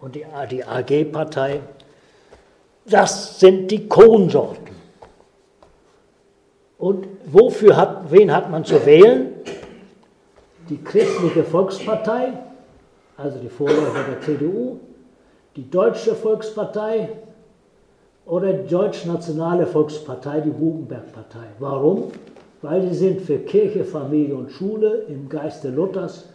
und 0.00 0.14
die, 0.14 0.26
die 0.50 0.62
AG-Partei. 0.62 1.60
Das 2.84 3.40
sind 3.40 3.70
die 3.70 3.88
Kronsorten. 3.88 4.76
Und 6.76 7.06
wofür 7.24 7.74
hat, 7.78 8.10
wen 8.10 8.34
hat 8.34 8.50
man 8.50 8.66
zu 8.66 8.84
wählen? 8.84 9.32
die 10.68 10.82
Christliche 10.82 11.44
Volkspartei, 11.44 12.32
also 13.16 13.38
die 13.38 13.48
Vorläufer 13.48 14.04
der 14.08 14.20
CDU, 14.20 14.80
die 15.56 15.68
Deutsche 15.70 16.14
Volkspartei 16.14 17.10
oder 18.24 18.52
die 18.52 18.68
Deutsch-Nationale 18.68 19.66
Volkspartei, 19.66 20.40
die 20.40 20.50
Bugenberg-Partei. 20.50 21.46
Warum? 21.58 22.12
Weil 22.62 22.88
sie 22.88 22.94
sind 22.94 23.20
für 23.22 23.38
Kirche, 23.38 23.84
Familie 23.84 24.36
und 24.36 24.50
Schule 24.50 25.04
im 25.08 25.28
Geiste 25.28 25.70
Luthers, 25.70 26.26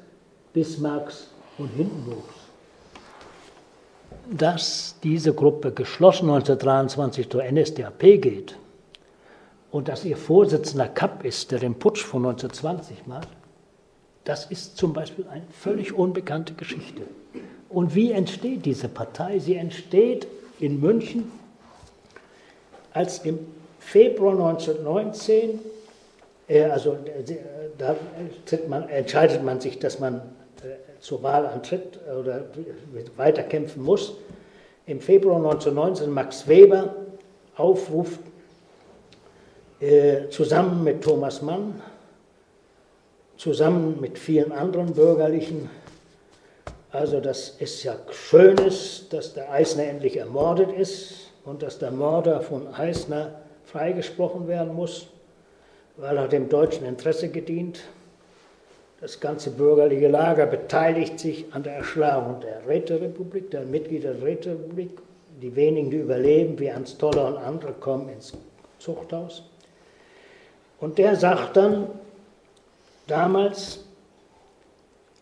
Bismarcks 0.54 1.32
und 1.58 1.70
Hindenburgs. 1.70 2.34
Dass 4.30 4.96
diese 5.04 5.34
Gruppe 5.34 5.72
geschlossen 5.72 6.30
1923 6.30 7.30
zur 7.30 7.44
NSDAP 7.44 8.22
geht 8.22 8.58
und 9.72 9.88
dass 9.88 10.04
ihr 10.04 10.18
Vorsitzender 10.18 10.90
Kapp 10.90 11.24
ist, 11.24 11.52
der 11.52 11.60
den 11.60 11.76
Putsch 11.76 12.04
von 12.04 12.26
1920 12.26 13.08
macht, 13.08 13.30
das 14.26 14.46
ist 14.52 14.76
zum 14.76 14.92
Beispiel 14.92 15.26
eine 15.30 15.46
völlig 15.52 15.94
unbekannte 15.94 16.54
Geschichte. 16.54 17.04
Und 17.70 17.96
wie 17.96 18.12
entsteht 18.12 18.66
diese 18.66 18.88
Partei? 18.88 19.40
Sie 19.40 19.56
entsteht 19.56 20.28
in 20.60 20.80
München, 20.80 21.32
als 22.94 23.20
im 23.20 23.40
Februar 23.80 24.34
1919, 24.34 25.60
äh, 26.48 26.64
also 26.64 26.94
äh, 26.94 27.36
da 27.78 27.96
man, 28.68 28.90
entscheidet 28.90 29.44
man 29.44 29.60
sich, 29.60 29.80
dass 29.80 30.00
man 30.00 30.16
äh, 30.64 31.00
zur 31.00 31.22
Wahl 31.24 31.46
antritt 31.46 32.00
oder 32.20 32.46
weiterkämpfen 33.16 33.84
muss. 33.84 34.14
Im 34.86 35.02
Februar 35.02 35.38
1919 35.38 36.10
Max 36.10 36.48
Weber 36.48 36.96
aufruft, 37.56 38.20
äh, 39.80 40.30
zusammen 40.30 40.84
mit 40.84 41.04
Thomas 41.04 41.42
Mann, 41.42 41.82
zusammen 43.38 44.00
mit 44.02 44.18
vielen 44.18 44.52
anderen 44.52 44.94
Bürgerlichen. 44.94 45.70
Also 46.92 47.20
das 47.20 47.50
ist 47.60 47.84
ja 47.84 47.96
schön 48.12 48.58
ist, 48.60 49.12
dass 49.12 49.34
der 49.34 49.52
Eisner 49.52 49.84
endlich 49.84 50.18
ermordet 50.18 50.72
ist 50.72 51.32
und 51.44 51.62
dass 51.62 51.80
der 51.80 51.92
Mörder 51.92 52.42
von 52.42 52.74
Eisner 52.74 53.42
freigesprochen 53.66 54.48
werden 54.48 54.74
muss, 54.74 55.08
weil 55.98 56.18
er 56.18 56.28
dem 56.28 56.48
deutschen 56.48 56.86
Interesse 56.86 57.30
gedient. 57.30 57.82
Das 59.02 59.20
ganze 59.20 59.52
bürgerliche 59.52 60.08
Lager 60.08 60.46
beteiligt 60.48 61.20
sich 61.20 61.46
an 61.52 61.64
der 61.64 61.76
Erschlagung 61.76 62.40
der 62.40 62.68
Räterepublik, 62.68 63.52
der 63.52 63.62
Mitglieder 63.62 64.14
der 64.14 64.24
Räterepublik. 64.24 64.92
Die 65.42 65.56
wenigen, 65.56 65.92
die 65.92 65.98
überleben, 65.98 66.58
wie 66.58 66.66
Ernst 66.66 66.98
Toller 67.00 67.28
und 67.28 67.38
andere, 67.38 67.74
kommen 67.74 68.10
ins 68.10 68.34
Zuchthaus. 68.80 69.44
Und 70.80 70.98
der 70.98 71.16
sagt 71.16 71.58
dann, 71.58 71.88
damals 73.06 73.87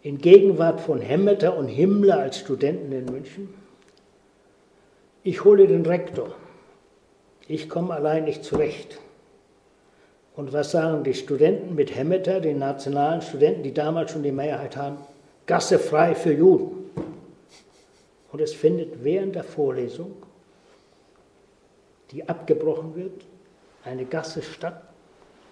in 0.05 0.19
Gegenwart 0.19 0.81
von 0.81 1.01
Hemmeter 1.01 1.57
und 1.57 1.67
Himmler 1.67 2.19
als 2.19 2.37
Studenten 2.37 2.91
in 2.91 3.05
München. 3.05 3.51
Ich 5.23 5.43
hole 5.43 5.65
den 5.65 5.83
Rektor. 5.83 6.35
Ich 7.47 7.67
komme 7.69 7.95
allein 7.95 8.25
nicht 8.25 8.43
zurecht. 8.43 8.99
Und 10.35 10.53
was 10.53 10.69
sagen 10.69 11.03
die 11.03 11.15
Studenten 11.15 11.73
mit 11.73 11.95
Hemmeter, 11.95 12.39
den 12.39 12.59
nationalen 12.59 13.23
Studenten, 13.23 13.63
die 13.63 13.73
damals 13.73 14.11
schon 14.11 14.21
die 14.21 14.31
Mehrheit 14.31 14.77
haben? 14.77 14.97
Gasse 15.47 15.79
frei 15.79 16.13
für 16.13 16.33
Juden. 16.33 16.91
Und 18.31 18.41
es 18.41 18.53
findet 18.53 19.03
während 19.03 19.33
der 19.33 19.43
Vorlesung, 19.43 20.11
die 22.11 22.29
abgebrochen 22.29 22.95
wird, 22.95 23.25
eine 23.83 24.05
Gasse 24.05 24.43
statt 24.43 24.83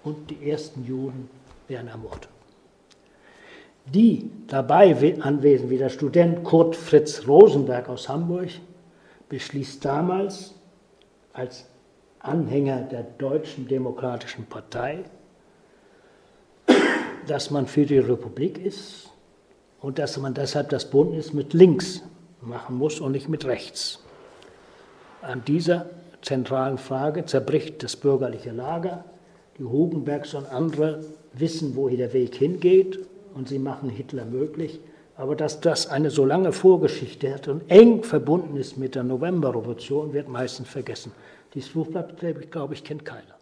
und 0.03 0.29
die 0.29 0.47
ersten 0.51 0.85
Juden 0.85 1.27
werden 1.67 1.87
ermordet. 1.87 2.32
Die 3.85 4.29
dabei 4.47 4.95
anwesend, 5.21 5.69
wie 5.69 5.77
der 5.77 5.89
Student 5.89 6.43
Kurt 6.43 6.75
Fritz 6.75 7.27
Rosenberg 7.27 7.89
aus 7.89 8.07
Hamburg, 8.07 8.49
beschließt 9.29 9.83
damals 9.83 10.53
als 11.33 11.65
Anhänger 12.19 12.81
der 12.81 13.03
Deutschen 13.03 13.67
Demokratischen 13.67 14.45
Partei, 14.45 14.99
dass 17.27 17.51
man 17.51 17.67
für 17.67 17.85
die 17.85 17.97
Republik 17.97 18.63
ist 18.63 19.09
und 19.81 19.99
dass 19.99 20.17
man 20.17 20.33
deshalb 20.33 20.69
das 20.69 20.89
Bündnis 20.89 21.33
mit 21.33 21.53
links 21.53 22.01
machen 22.41 22.77
muss 22.77 22.99
und 23.01 23.11
nicht 23.11 23.27
mit 23.27 23.45
rechts. 23.45 23.99
An 25.21 25.43
dieser 25.45 25.87
zentralen 26.21 26.77
Frage 26.77 27.25
zerbricht 27.25 27.83
das 27.83 27.95
bürgerliche 27.97 28.51
Lager. 28.51 29.03
Die 29.57 29.63
Hugenbergs 29.63 30.33
und 30.33 30.45
andere 30.45 31.03
wissen, 31.33 31.75
wo 31.75 31.89
der 31.89 32.13
Weg 32.13 32.35
hingeht 32.35 32.99
und 33.35 33.49
sie 33.49 33.59
machen 33.59 33.89
Hitler 33.89 34.25
möglich. 34.25 34.79
Aber 35.15 35.35
dass 35.35 35.61
das 35.61 35.87
eine 35.87 36.09
so 36.09 36.25
lange 36.25 36.51
Vorgeschichte 36.51 37.33
hat 37.33 37.47
und 37.47 37.69
eng 37.69 38.03
verbunden 38.03 38.57
ist 38.57 38.77
mit 38.77 38.95
der 38.95 39.03
Novemberrevolution, 39.03 40.13
wird 40.13 40.27
meistens 40.27 40.67
vergessen. 40.67 41.11
Dieses 41.53 41.69
Buchblatt, 41.69 42.15
glaube 42.49 42.73
ich, 42.73 42.83
kennt 42.83 43.05
keiner. 43.05 43.35